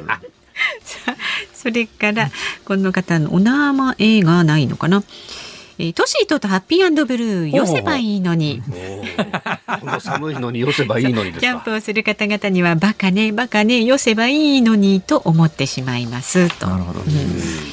[1.53, 2.29] それから
[2.65, 5.03] この方のお名前がないのかな？
[5.79, 8.61] えートシートとハッピーブルー寄せばいいのに。
[9.79, 11.39] この寒いのに寄せばいいのにですか。
[11.41, 11.73] キャンプ。
[11.73, 16.49] をする方々にはバカねバカね寄せばいいのにと思ってしまいます。
[16.59, 16.67] と。
[16.67, 17.01] なるほど、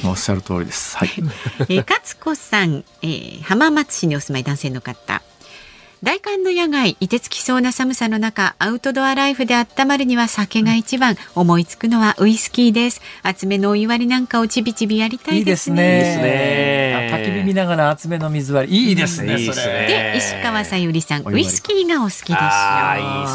[0.09, 0.97] おっしゃる通りです。
[0.97, 1.09] はい。
[1.69, 5.21] えー、勝子さん、えー浜松市にお住まい男性の方。
[6.03, 11.15] 大寒の野外、凍てつきそうな寒さの中、アウトドアライフで温まるには酒が一番。
[11.35, 13.01] 思いつくのはウイスキーです。
[13.21, 15.97] 厚めのお湯割りなんかをちびちびやりたいですね。
[15.97, 17.09] いいですね。
[17.13, 18.89] あ焚き火見ながら厚めの水割り。
[18.89, 22.37] いいですね、いいですねで、石川さゆりさん、ウイスキーがお好きでしょう。
[22.41, 23.33] あーいいです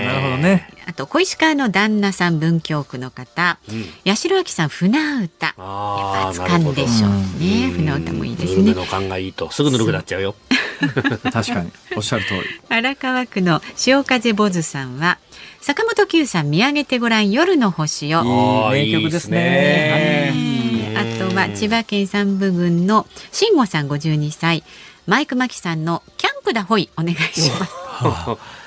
[0.00, 0.06] ね。
[0.06, 0.68] なるほどね。
[0.84, 3.60] あと小石川の旦那さん文京区の方、
[4.04, 5.54] 八代亜紀さん船歌。
[5.56, 7.66] あー熱燗でしょうね。
[7.66, 8.62] うん船歌もいいですね。
[8.62, 9.52] ぬるめの勘がいいと。
[9.52, 10.34] すぐぬるくなっちゃうよ。
[11.32, 11.70] 確かに。
[11.96, 12.40] おっしゃる通り。
[12.68, 15.18] 荒川区の潮風坊主さんは
[15.60, 18.18] 坂本九さん見上げてごらん夜の星を。
[18.20, 19.38] あーいい名曲ですね。
[19.40, 20.62] えー
[20.94, 24.62] あとは千葉県山武郡の慎吾さん52歳。
[25.06, 27.72] マイクマキさんのキャンプだほいお願いします。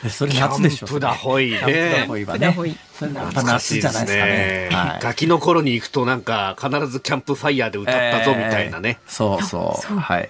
[0.05, 0.87] え それ夏でしょ。
[0.87, 1.59] キャンプだほいね。
[1.59, 2.39] キャンプだほいはね。
[2.39, 4.69] キャンプだほいそれやっぱ夏じゃないですかね。
[4.71, 4.99] はい。
[5.01, 8.99] ガキの頃に行くとなんか必ずキャンプファイヤーで歌ったぞみたいなね。
[9.05, 9.11] えー。
[9.11, 9.95] そうそう。
[9.99, 10.29] はい。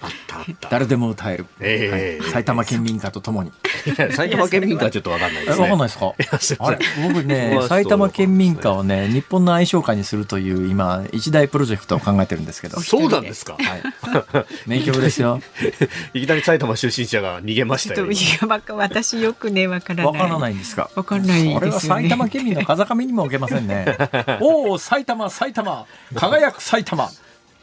[0.70, 2.20] 誰でも歌える、ええ。
[2.22, 2.30] はい。
[2.32, 3.52] 埼玉県民歌とともに。
[4.12, 5.62] 埼玉県民かはちょっとわかんないえですね。
[5.64, 6.14] わかんないですか？
[6.32, 6.78] やすあれ？
[7.08, 12.80] 僕ねまあ埼玉県民歌をね日本の愛称歌にするという今一大プロジェクトを考えてるんですけど。
[12.80, 13.54] そうなんですか？
[13.54, 13.82] はい。
[14.66, 15.40] 名曲ですよ。
[16.14, 18.06] いきなり埼玉出身者が逃げましたよ。
[18.76, 20.06] 私よくねわからない。
[20.06, 20.90] わからないんですか？
[20.94, 22.08] わかんないですよね。
[22.08, 23.96] 埼玉県民の風上にも置けませんね。
[24.40, 25.86] おお埼玉埼玉。
[26.14, 27.06] 輝く埼玉。
[27.06, 27.10] っ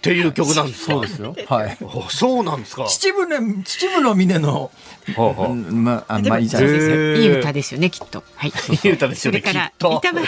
[0.03, 0.91] ていう曲なんですか？
[0.93, 1.35] そうですよ。
[1.47, 1.77] はい。
[1.81, 2.85] あそうなんですか。
[2.87, 4.69] 秩父ね秩父の峰の
[5.15, 5.51] ほうほう。
[5.51, 6.93] うんまあまあいいじゃないですか。
[6.93, 8.21] へーいい歌ですよねきっと。
[8.35, 8.49] はい。
[8.83, 10.01] いい歌ですよね それからきっと。
[10.03, 10.19] 板橋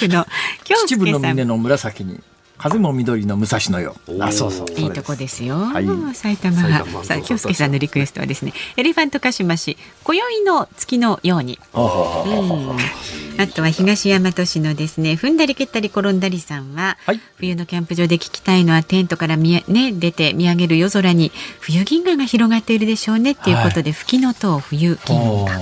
[0.00, 0.26] 区の
[0.64, 1.12] 京秩父。
[1.12, 2.20] の峰の紫に
[2.62, 3.96] 風も緑の武蔵野よ。
[4.20, 5.56] あそうそういいとこですよ。
[5.56, 6.14] はい。
[6.14, 6.56] 埼玉。
[6.60, 11.58] 埼玉さあ京介さんのリクエストはですね、エレファントカシマシ今宵の月のように。
[13.38, 17.20] あとは東大和市のですね踏んだり蹴ったり転んだりさんは、はい。
[17.36, 25.58] 冬のキャンプ場で聞きたいのはテントから見え、ね、出て見上げる夜空に冬銀河が広がっているでしょうねっていうことで、吹きの塔冬銀河。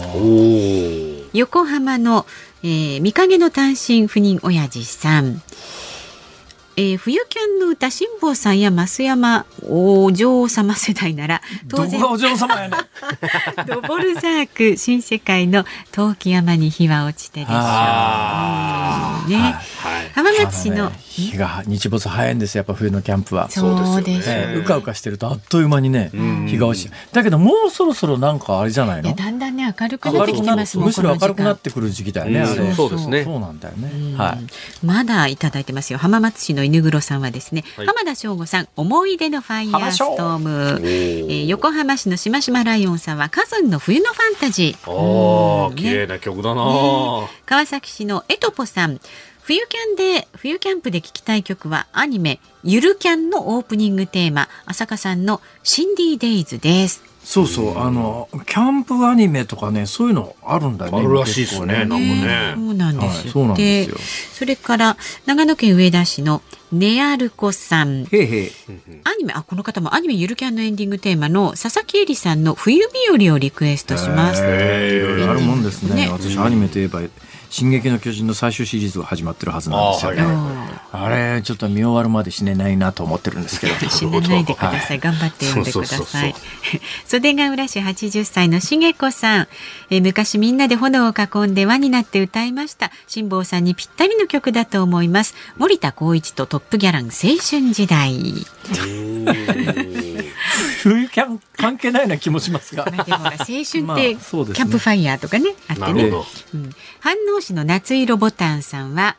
[1.33, 2.27] 横浜の、
[2.63, 5.41] えー、見影の単身赴任親父さん
[6.81, 12.81] えー、冬キャンの歌辛坊さんや増山お嬢様世代なら当然どこがお嬢様やねん。
[13.69, 17.57] ドボルザーク新世界の陶器山に日は落ちてでしょう。
[17.59, 20.11] あね、はい。
[20.15, 23.51] 浜松市の日が日没早いんですよやっぱ冬のキャンプは。
[23.51, 24.41] そうですそうですよね。
[24.49, 26.47] ええうかうかしてるとあっという間にねん。
[26.49, 33.25] 日が落ちてだけどもうそろそろなんかあれじゃないいやのだんだんね明るくなってきてますもんむしろ明るくなっこてくる時期だよね、そうですね。
[33.25, 34.39] そうなんだよね、はい。
[34.39, 34.47] うん
[34.83, 35.99] まだいただいてますよ。
[35.99, 37.87] 浜松市の犬黒さんはですね、はい。
[37.87, 44.91] 浜田省吾さん思い出のファイヤーストーム、えー横浜市のしましまライオンさんはカズンの冬のファンタジー。
[44.91, 46.63] うんああ綺麗な曲だな。
[47.45, 49.01] 川崎市のエトポさん
[49.43, 61.85] 冬キャンで冬キャンプで聴きたい曲はアニメゆるキャンのオープニングテーマ浅香さんのシンディデイズですそうそうあのキャンプアニメとかねそういうのあるんだよねあるらしいですね。
[61.85, 62.55] なんかね。
[62.57, 63.97] そうなんですよ、はいそうなんですよ。
[64.33, 68.05] それから長野県上田市のネアルコさん。
[68.11, 68.51] へいへい。
[69.05, 76.07] アニメあこの方もアニメゆるキャンのエンディングテーマの佐々木恵里さんの冬日和をリクエストします、へえいろいろあるもんですね。
[76.07, 76.09] ね。
[76.11, 77.01] 私アニメといえば
[77.51, 80.23] 「進撃の巨人」の最終シリーズが始まってるはずなんですよね
[80.93, 84.99] あれちょっと見終わるまで死ねないなと思ってるんですけど 死なないでください。
[84.99, 86.35] 頑張って読んでください。
[87.07, 89.49] 袖ヶ浦市80歳のしげこさん、
[89.91, 92.91] えー昔みんなで炎を囲んで輪になって歌いました。
[93.07, 95.35] 辛坊さんにぴったりの曲だと思います。
[95.57, 98.17] 森田光一とトップギャラン青春時代。
[100.83, 106.13] 冬キャン関係ないな気もしますがまあでもほら青春って、キャンプファイヤーとかねあってねなる
[107.41, 107.55] ほ。
[107.55, 107.63] ど。
[107.63, 109.17] うん、飯能市の夏色ボタンさんは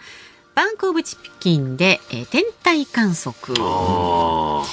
[0.53, 3.53] バンコブチキンで、えー天体観測。
[3.59, 4.63] あ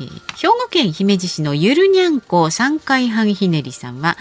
[0.00, 4.16] えー兵庫県姫路市のゆるにゃんこ三回半ひねりさんは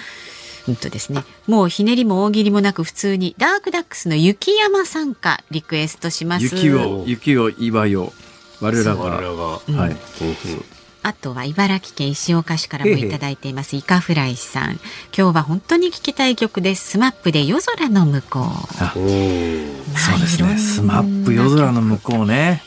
[0.68, 6.44] うんとですね、もうひねりも大喜利もなく普通にダークダックスの雪山賛歌リクエストします。
[6.44, 8.12] 雪よ雪よ岩よ
[8.60, 9.96] 我らが我らがはい、うんうん
[11.08, 13.78] あとは茨城県石岡市からもいただいています。
[13.78, 14.74] イカフライさん。
[15.18, 16.86] 今日は本当に聴きたい曲です。
[16.86, 18.44] SMAPで夜空ノムコウ。
[18.84, 20.58] あそうですね。
[20.58, 22.62] SMAP夜空ノムコウね。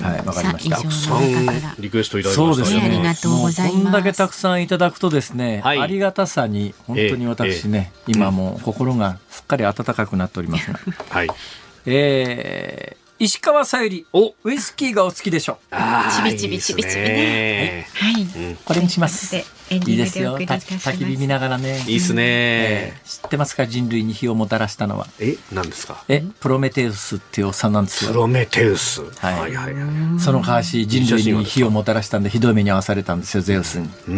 [0.00, 0.76] はいわかりました。
[0.76, 1.72] さあ以上さの中から。
[1.72, 2.70] んリクエストいただきそました。
[2.70, 2.96] ねうですね。
[2.96, 3.82] ありがとうございます。
[3.82, 5.78] こんだけたくさんいただくとですね、はい。
[5.80, 10.78] ありがたさに本当に私ね、今もう心がすっかり温かくなっておりますが、
[11.10, 11.28] はい。
[11.86, 14.34] えー、石川さゆり、お。
[14.44, 17.86] ウイスキーがお好きでしょあーちびちびちびちびね。
[17.92, 18.56] はい。
[18.64, 19.36] これにします。
[19.70, 20.24] でエンディングいいですよ。
[20.24, 21.78] でお送りいたたします焚き火見ながらね。
[21.80, 25.06] いいですねえー知ってますか人類に火をもたらしたのは？
[25.20, 26.04] え何ですか？
[26.08, 28.10] え、プロメテウスっていうおっさんなんですよ。
[28.10, 33.88] プロメテウスはいはいはいはいその代わし人類に火をもたらしたんでひどい目に遭わされたんですよ、ゼウスに。
[34.08, 34.14] うー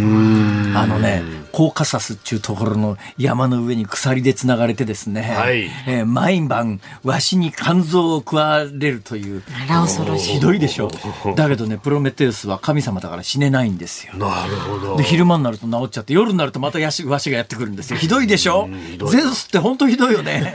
[0.72, 1.22] んあのね、
[1.52, 11.34] コーカサスっていうところの山の上に鎖で繋がれてですね、はいえー毎晩、わしに肝臓を食われるという、あら恐ろしいひどいでしょう。
[11.34, 14.14] だけどね、プロメテウスは神様だから死ねないんですよ。
[14.14, 17.98] なるほどで、昼間になると治っちゃって、夜になるとまたやしわしがやってくるんですよ。
[17.98, 18.68] ひどいでしょ？
[19.00, 20.52] うゼウスって本当ひどいよね。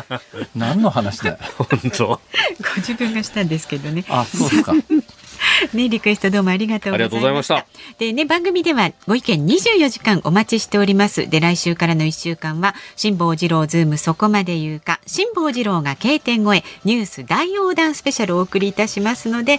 [0.56, 1.30] 何の話だ？
[1.30, 1.38] よ。
[1.58, 1.66] 本
[1.96, 2.20] 当ご
[2.76, 4.04] 自分がしたんですけどね。
[4.08, 4.72] あ、そうですか。
[5.74, 7.10] ね、リクエストどうもありがとうございました。
[7.10, 7.66] ありがとうございました
[7.98, 11.28] でね、番組ではご意見24時間お待ちしております。
[11.28, 19.58] で、来週からの1週間は、辛坊治郎ズームそこまで言うか、辛坊治郎が K 点越え、ニュース大横断スペシャルをお送りいたしますので、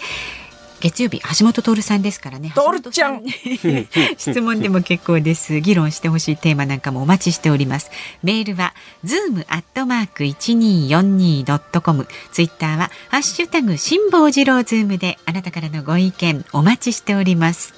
[0.83, 2.51] 月曜日橋下徹さんですからね。
[2.53, 3.23] 徹ちゃん
[4.19, 5.61] 質問でも結構です。
[5.61, 7.89] 議論してほしいテーマなんかもお待ちしております。
[8.21, 8.73] メールは
[9.05, 12.05] zoom アットマーク一二四二ドットコム。
[12.33, 17.73] ツイッターはハッシュタグ辛坊治郎ズームであなたからのご意見お待ちしております。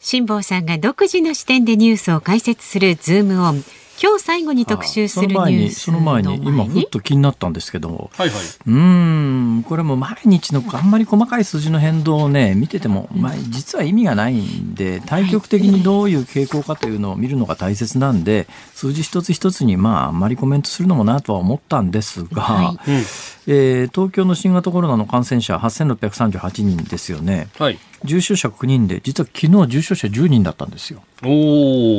[0.00, 3.64] 辛坊さんが独自の視点でニュースを解説するズームオン。
[4.00, 7.88] 今日最後に特集するニュースその前に、その前に、今ふっと気になったんですけど。
[7.88, 8.38] も、はいはい。
[8.38, 22.94] うーん、これも毎日のあんまり細かい数字の変動をね、見てても、まあ、実は意味がないんで、対極的にどういう傾向かというのを見るのが大切なんで、数字一つ一つに、まあ、あんまりコメントするのもなとは思ったんですが、はうん。
[23.48, 27.48] えー東京の新型コロナの感染者8638人ですよね。
[27.58, 31.02] はい重症者9人で、実は昨日重症者10人だったんですよ。
[31.24, 31.30] おお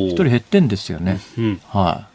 [0.10, 1.20] 1人減ってんですよね。
[1.38, 2.08] うんは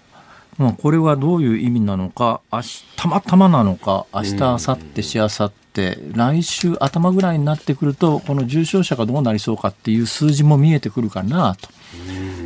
[0.59, 0.62] い。
[0.62, 11.68] まあ、これはどういう意味なのか、明日たまたまなのか、明日、明後日、しあさって、来週頭ぐらいになってくると、この重症者がどうなりそうかっていう数字も見えてくるかなと、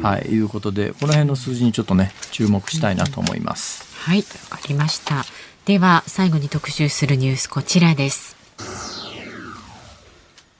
[0.03, 3.86] はい、いうことで、この辺の数字にちょっとね、注目したいなと思います。
[3.99, 5.26] はい、わかりました。
[5.66, 8.38] では最後に特集するニュースこちらです。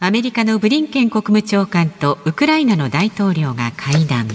[0.01, 4.28] アメリカのブリンケン国務長官とウクライナの大統領が会談。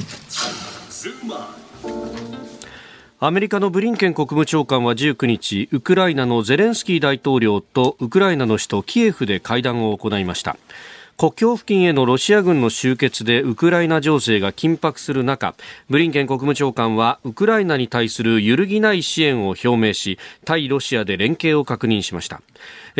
[3.21, 10.57] アメリカのブリンケン国務長官は19日ウクライナのゼレンスキー大統領とウクライナの首都キエフで会談を行いました
[11.17, 15.55] 国境付近へのロシア軍の集結でウクライナ情勢が緊迫する中
[15.89, 22.41] ブリンケン国務長官はウクライナに対する揺るぎない支援を表明し対ロシアで連携を確認しました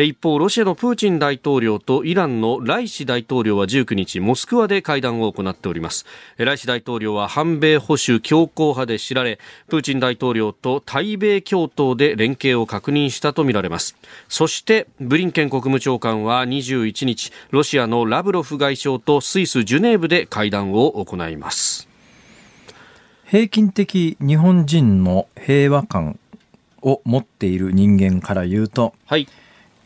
[0.02, 6.04] 一方ロシアのプーチン大統領とイランのライシ大統領は19日モスクワで会談を行っております。
[6.36, 9.38] ライシ大統領は反米保守強硬派で知られ
[9.68, 13.96] プーチン大統領と対米共闘で連携を確認したとみられます。
[14.28, 21.88] そしてブリンケン国務長官は21日ロシアのラブロフ外相とスイス・ジュネーブで会談を行います。
[23.26, 26.18] 平均的日本人の平和感
[26.82, 29.28] を持っている人間から言うと、はい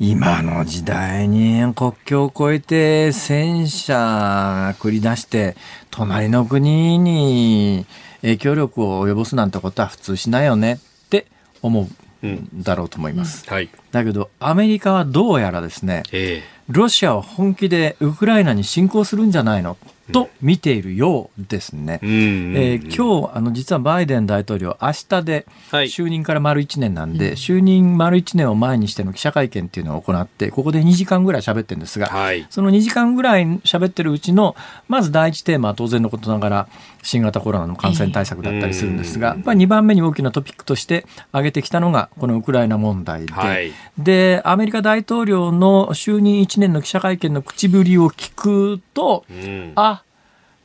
[0.01, 2.67] 今の時代に国境を越え
[3.09, 5.57] て戦車繰り出して
[5.91, 7.85] 隣の国に
[8.21, 11.27] 影響力を及ぼすなんてことは普通しないよねって
[11.63, 11.89] 思
[12.23, 13.49] うんだろうと思います。
[13.51, 13.71] はい。
[13.91, 19.77] だけどアメリカはどうやらですね、えロシアは本気でウクライナに侵攻するんじゃないの
[20.13, 22.01] と見ているようですね。
[22.03, 22.57] えうん。
[22.57, 25.87] えー今日あの実はバイデン大統領明日ではい。
[25.87, 32.47] 就任から丸1年なんで、就任丸1年を前にしての記者会見っていうのを行ってここで2時間ぐらい喋ってるんですが、はい。
[32.51, 34.57] その2時間ぐらい喋ってるうちの
[34.89, 36.69] まず第一テーマは当然のことながら
[37.03, 43.73] 新型コロナの感染対策だったりするんですが、ええやっぱり2番目に大きなトピックとして挙げてきたのがこのウクライナ問題で、はい。
[43.99, 49.73] でアメリカ大統領の就任1年の記者会見の口ぶりを聞くと、うん。
[49.77, 49.98] あ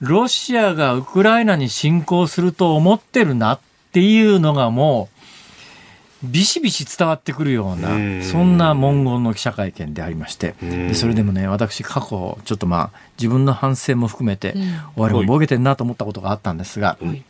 [0.03, 3.59] ロシアがウクライナに侵攻すると思ってるなっ
[3.93, 5.07] ていうのがも
[6.21, 8.23] うビシビシ伝わってくるようなうん。
[8.23, 10.55] そんな文言の記者会見でありまして。
[10.93, 14.79] それでもね私過去ちょっとまあ自分の反省も含めてうん。
[14.97, 17.23] 俺もボケてんなと思ったことがあったんですが、はい。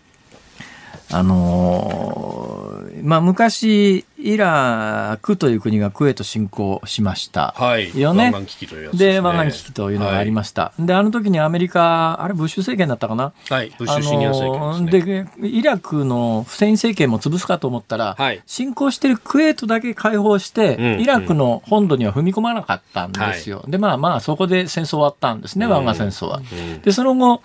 [1.12, 7.54] あのーまあ昔イラクという国がクウェート侵攻しました。
[7.58, 8.00] はい。
[8.00, 10.72] よね湾岸危機というやつで、ね湾岸危機というのがありました。
[10.80, 13.34] で、あの時にアメリカ、あれ、ブッシュ政権だったかな？
[13.50, 13.72] はい。
[13.78, 15.30] ブッシュシニア政権ですね。
[15.40, 23.64] でイラクのフセイン政権も潰すかと思ったら、はい侵攻してるクウェートだけ解放して、うんイラクの本土には踏み込まなかったんですよ。
[23.68, 26.38] で、まあまあ、そこで戦争終わったんですね、湾岸戦争は。
[26.38, 27.42] うんで、その後、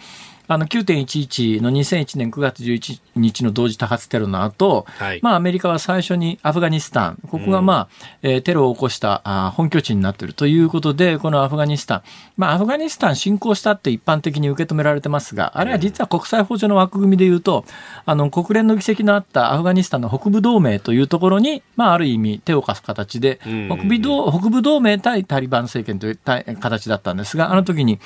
[0.48, 5.20] あの9.11の2001年9月11日の同時多発テロの後、はい。
[5.22, 7.88] まあ、アメリカは最初にアフガニスタン、ここがまあ、
[8.22, 12.02] えーテロを起こしたあー本拠地になっているということで、このアフガニスタン、
[12.38, 17.66] まあ、アフガニスタン侵攻したって一般的に受け止められてますが、あれは実は国際法上の枠組みで言うと、
[18.06, 23.68] あの、国連の議席のあったアフガニスタンの北部同盟というところに、まあ、ある意味手を貸す形で、うん。
[23.68, 27.98] 北部同北部同盟対タリバン政権という対形だったんですが、あの時に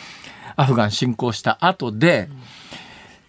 [0.57, 2.29] アフガン侵攻した後で、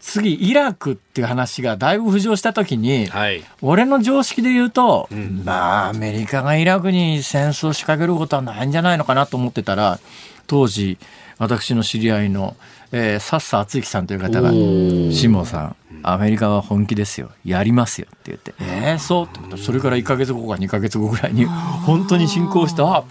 [0.03, 3.43] 次、イラクっていう話がだいぶ浮上した時に、はい。
[3.61, 5.43] 俺の常識で言うと、ん。
[5.45, 9.99] まあ、アメリカがイラクに戦争を仕掛けることはないんじゃないのかなと思ってたら、
[10.45, 10.97] 当時、
[11.37, 12.57] 私の知り合いの、
[12.91, 17.31] えー、サッサ厚之さんという方が、辛坊さん、アメリカは本気ですよ。
[17.45, 23.05] やりますよって言って、えー、そうってそれから1ヶ月後か2ヶ月後ぐらいに、本当に進行して、あ、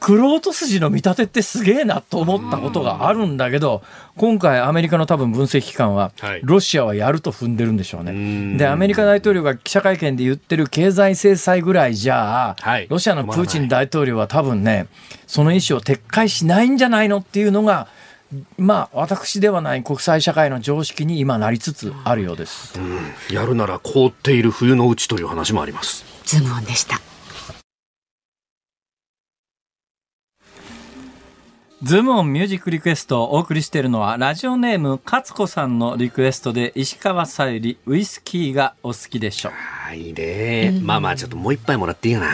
[0.00, 3.82] クロート筋の見立てってすげえなと思ったことがあるんだけど、
[4.16, 8.12] 今回アメリカの多分分析機関ははい、ロシアはやると踏んでるんでしょうね。
[8.12, 14.86] んで、アメリカ大統領が記者会見で言ってる経済制裁ぐらいじゃあ、はいロシアのプーチン大統領は多分ね、
[15.26, 17.88] その意思を撤回しないんじゃないのっていうのが、
[18.58, 22.74] まあ、私ではない国際社会の常識に今なりつつあるようです。
[23.30, 26.04] やるなら凍っている冬のうちという話もあります。
[26.24, 27.00] ズームオンでした。
[31.82, 39.50] ズームオンミュージックリクエストをお送りしているのは、ラジオネーム、勝子さんのリクエストで、石川さゆり、ウイスキーがお好きでしょ。
[39.50, 40.80] はいね。
[40.82, 42.28] まあまあ、ちょっともう一杯もらっていいかな。
[42.28, 42.30] あ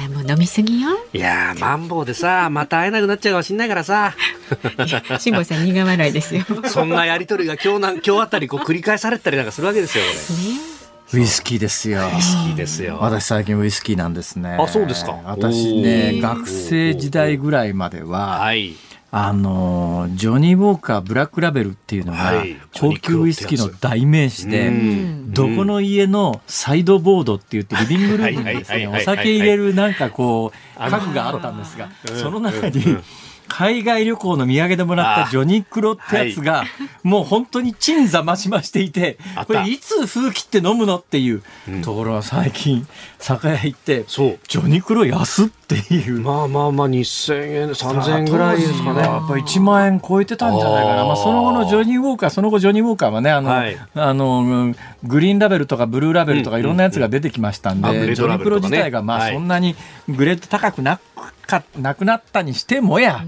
[0.00, 0.90] ら、もう飲みすぎよ。
[1.12, 4.14] いやー、まん防でさ、また会えなくなっちゃうかもしんないからさ。
[5.18, 6.44] 辛坊さん苦笑いですよ。
[6.48, 6.68] ね。
[6.68, 10.75] そんなやりとりが今日なん、今日あたりこう繰り返されたりなんかするわけですよ、こ
[11.12, 12.00] ウイスキーですよ。
[12.00, 12.06] れ。
[12.10, 12.98] 好きですよ。
[13.00, 14.56] 私最近ウイスキーなんですね。
[14.60, 18.74] あそうですか私ね、学生時代ぐらいまでは、はい。
[19.12, 33.04] あの、ジョニー・ウォーカーブラックラベルっていうのがはい、高級ウイスキーの代名詞で、うんどこの家のサイドボードって言って、リビングルームにですね、お酒入れるなんかこう、家具があったんですが、うんその中にうん、
[33.48, 36.64] 海外旅行の土産でもらったジョニックロってやつが、
[37.02, 41.82] もう本当に鎮座増し増していてこれいつ風切って飲むのっていううん。
[41.82, 42.86] ところは最近、
[43.18, 44.38] 酒屋行って、そう。
[44.48, 46.20] ジョニクロ安っていう。
[46.20, 49.00] まあまあまあ、2000円、3000円ぐらいですかね。
[49.00, 51.04] やっぱり1万円超えてたんじゃないかな。
[51.04, 53.76] まあ、その後のジョニー・ウォーカー、その後ジョニー・ウォーカーはね、あの、はい。
[53.94, 57.94] あの、うんグリーンラベルとかブルーラベルとかいろんなやつが出てきましたんで、うん。
[57.94, 59.34] うんうんあグレージョニクロ自体がまあはい。
[59.34, 59.76] そんなに
[60.08, 60.98] グレード高くな
[61.46, 63.24] かなくなったにしてもや。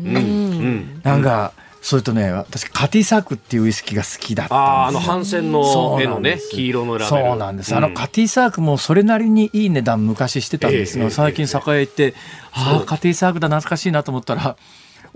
[1.04, 7.26] なんか、それとね、私、カティサークっていうウイスキーが好きだったああ、あの、反戦の絵のね、黄色のラベル。
[7.28, 7.74] そうなんです。
[7.74, 12.14] あの、カティサークもそれなりにいい値段昔してたんですが、ええ最近酒屋行って、
[12.52, 14.56] ああ、カティサークだ懐かしいなと思ったら、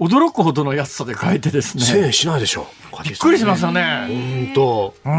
[0.03, 2.07] 驚くほどの安さで買えてです1000ね。
[2.07, 2.67] 円しないでしょ。
[3.05, 4.07] びっくりしますよね。
[4.11, 4.95] うんと。
[5.05, 5.13] うん。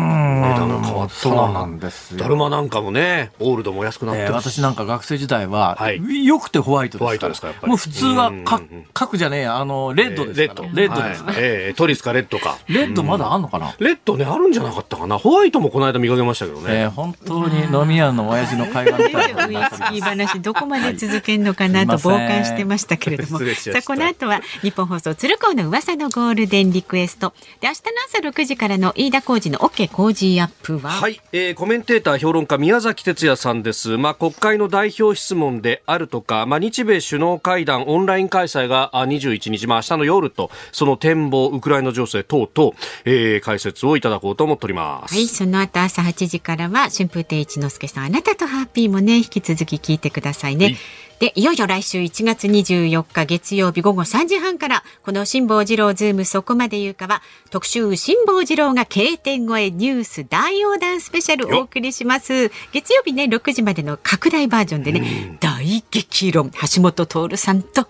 [0.44, 1.36] 値段が変わったな。
[1.36, 2.20] そうなんですよ。
[2.20, 6.26] だるまなんかもね、オールドも安くなって私なんか学生時代は、はい。
[6.26, 7.68] よくてホワイトですホワイトですかやっぱり。
[7.70, 8.62] もう普通はか
[8.94, 9.58] 角じゃねえや。
[9.58, 11.02] あのレッドですから、レッド。
[11.02, 11.36] ですね、はい。
[11.40, 12.58] ええトリスかレッドか。
[12.68, 15.18] レッドまだあんのかな、レッドね、あるんじゃなかったかな。
[15.18, 16.66] ホワイトもこの間見かけましたけどね。
[16.70, 19.48] えー本当に飲み屋の親父の会話みたいな。
[19.48, 23.40] ウイスキー話どこまで続けるのかなと傍観してましたけれども。
[23.40, 23.46] さ
[23.80, 33.98] あこの後は日本放送鶴光の噂のゴールデンリクエストで明日の朝6時からの飯田浩二の OK 工事アップは、はい、えーコメンテーター評論家宮崎哲也さんです。
[33.98, 42.74] まあ、国会の代表質問であるとか、まあ、日米首脳会談オンライン開催があ21日、まあ、明日の夜と、その展望、ウクライナ情勢等々、
[43.06, 45.14] えー解説をいただこうと思っております。
[45.14, 50.66] はい、その後朝8時からは春風亭一之輔さんあなたとハッピーもね引き続き聞いてくださいね。
[50.66, 50.78] はい
[51.24, 62.52] でいよいよ来週1月24日月曜日午後3時半からこの辛坊治郎ズームそこまで言うかは特集辛坊治郎が K 点越えニュース大横断スペシャルお送りします。
[62.74, 66.52] 月曜日ね6時までの拡大バージョンでね、大激論。
[66.52, 67.88] 橋下徹さんと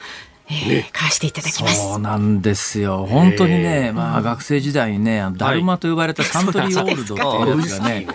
[0.49, 1.81] えー買わしていただきます。
[1.81, 3.07] そうなんですよ。
[3.09, 8.07] 本当にね、まあ学生時代にね、だるまと呼ばれたサントリーオールドっていうやつがね、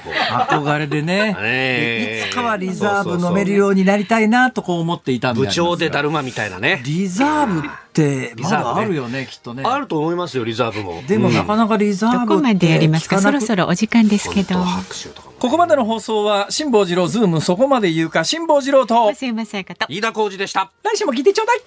[0.48, 6.82] 憧れでね、ええいつかはリザーブ飲めるようになりたいなとこう思っていたんであ部長でだるまみたいなね。
[6.84, 9.62] リザーブってまだあるよね、きっとね。
[9.64, 11.02] あると思いますよ、リザーブも。
[11.08, 13.20] でもなかなかリザーブってどこまでやりますか？
[13.20, 14.62] そろそろお時間ですけど。
[14.62, 15.34] 拍手とかも。
[15.38, 19.86] ここまでの放送は辛坊治郎ズームそこまで言うか辛坊治郎と増山さやかと。
[19.88, 20.70] 飯田浩二でした。
[20.82, 21.62] 来週も聞いてちょうだい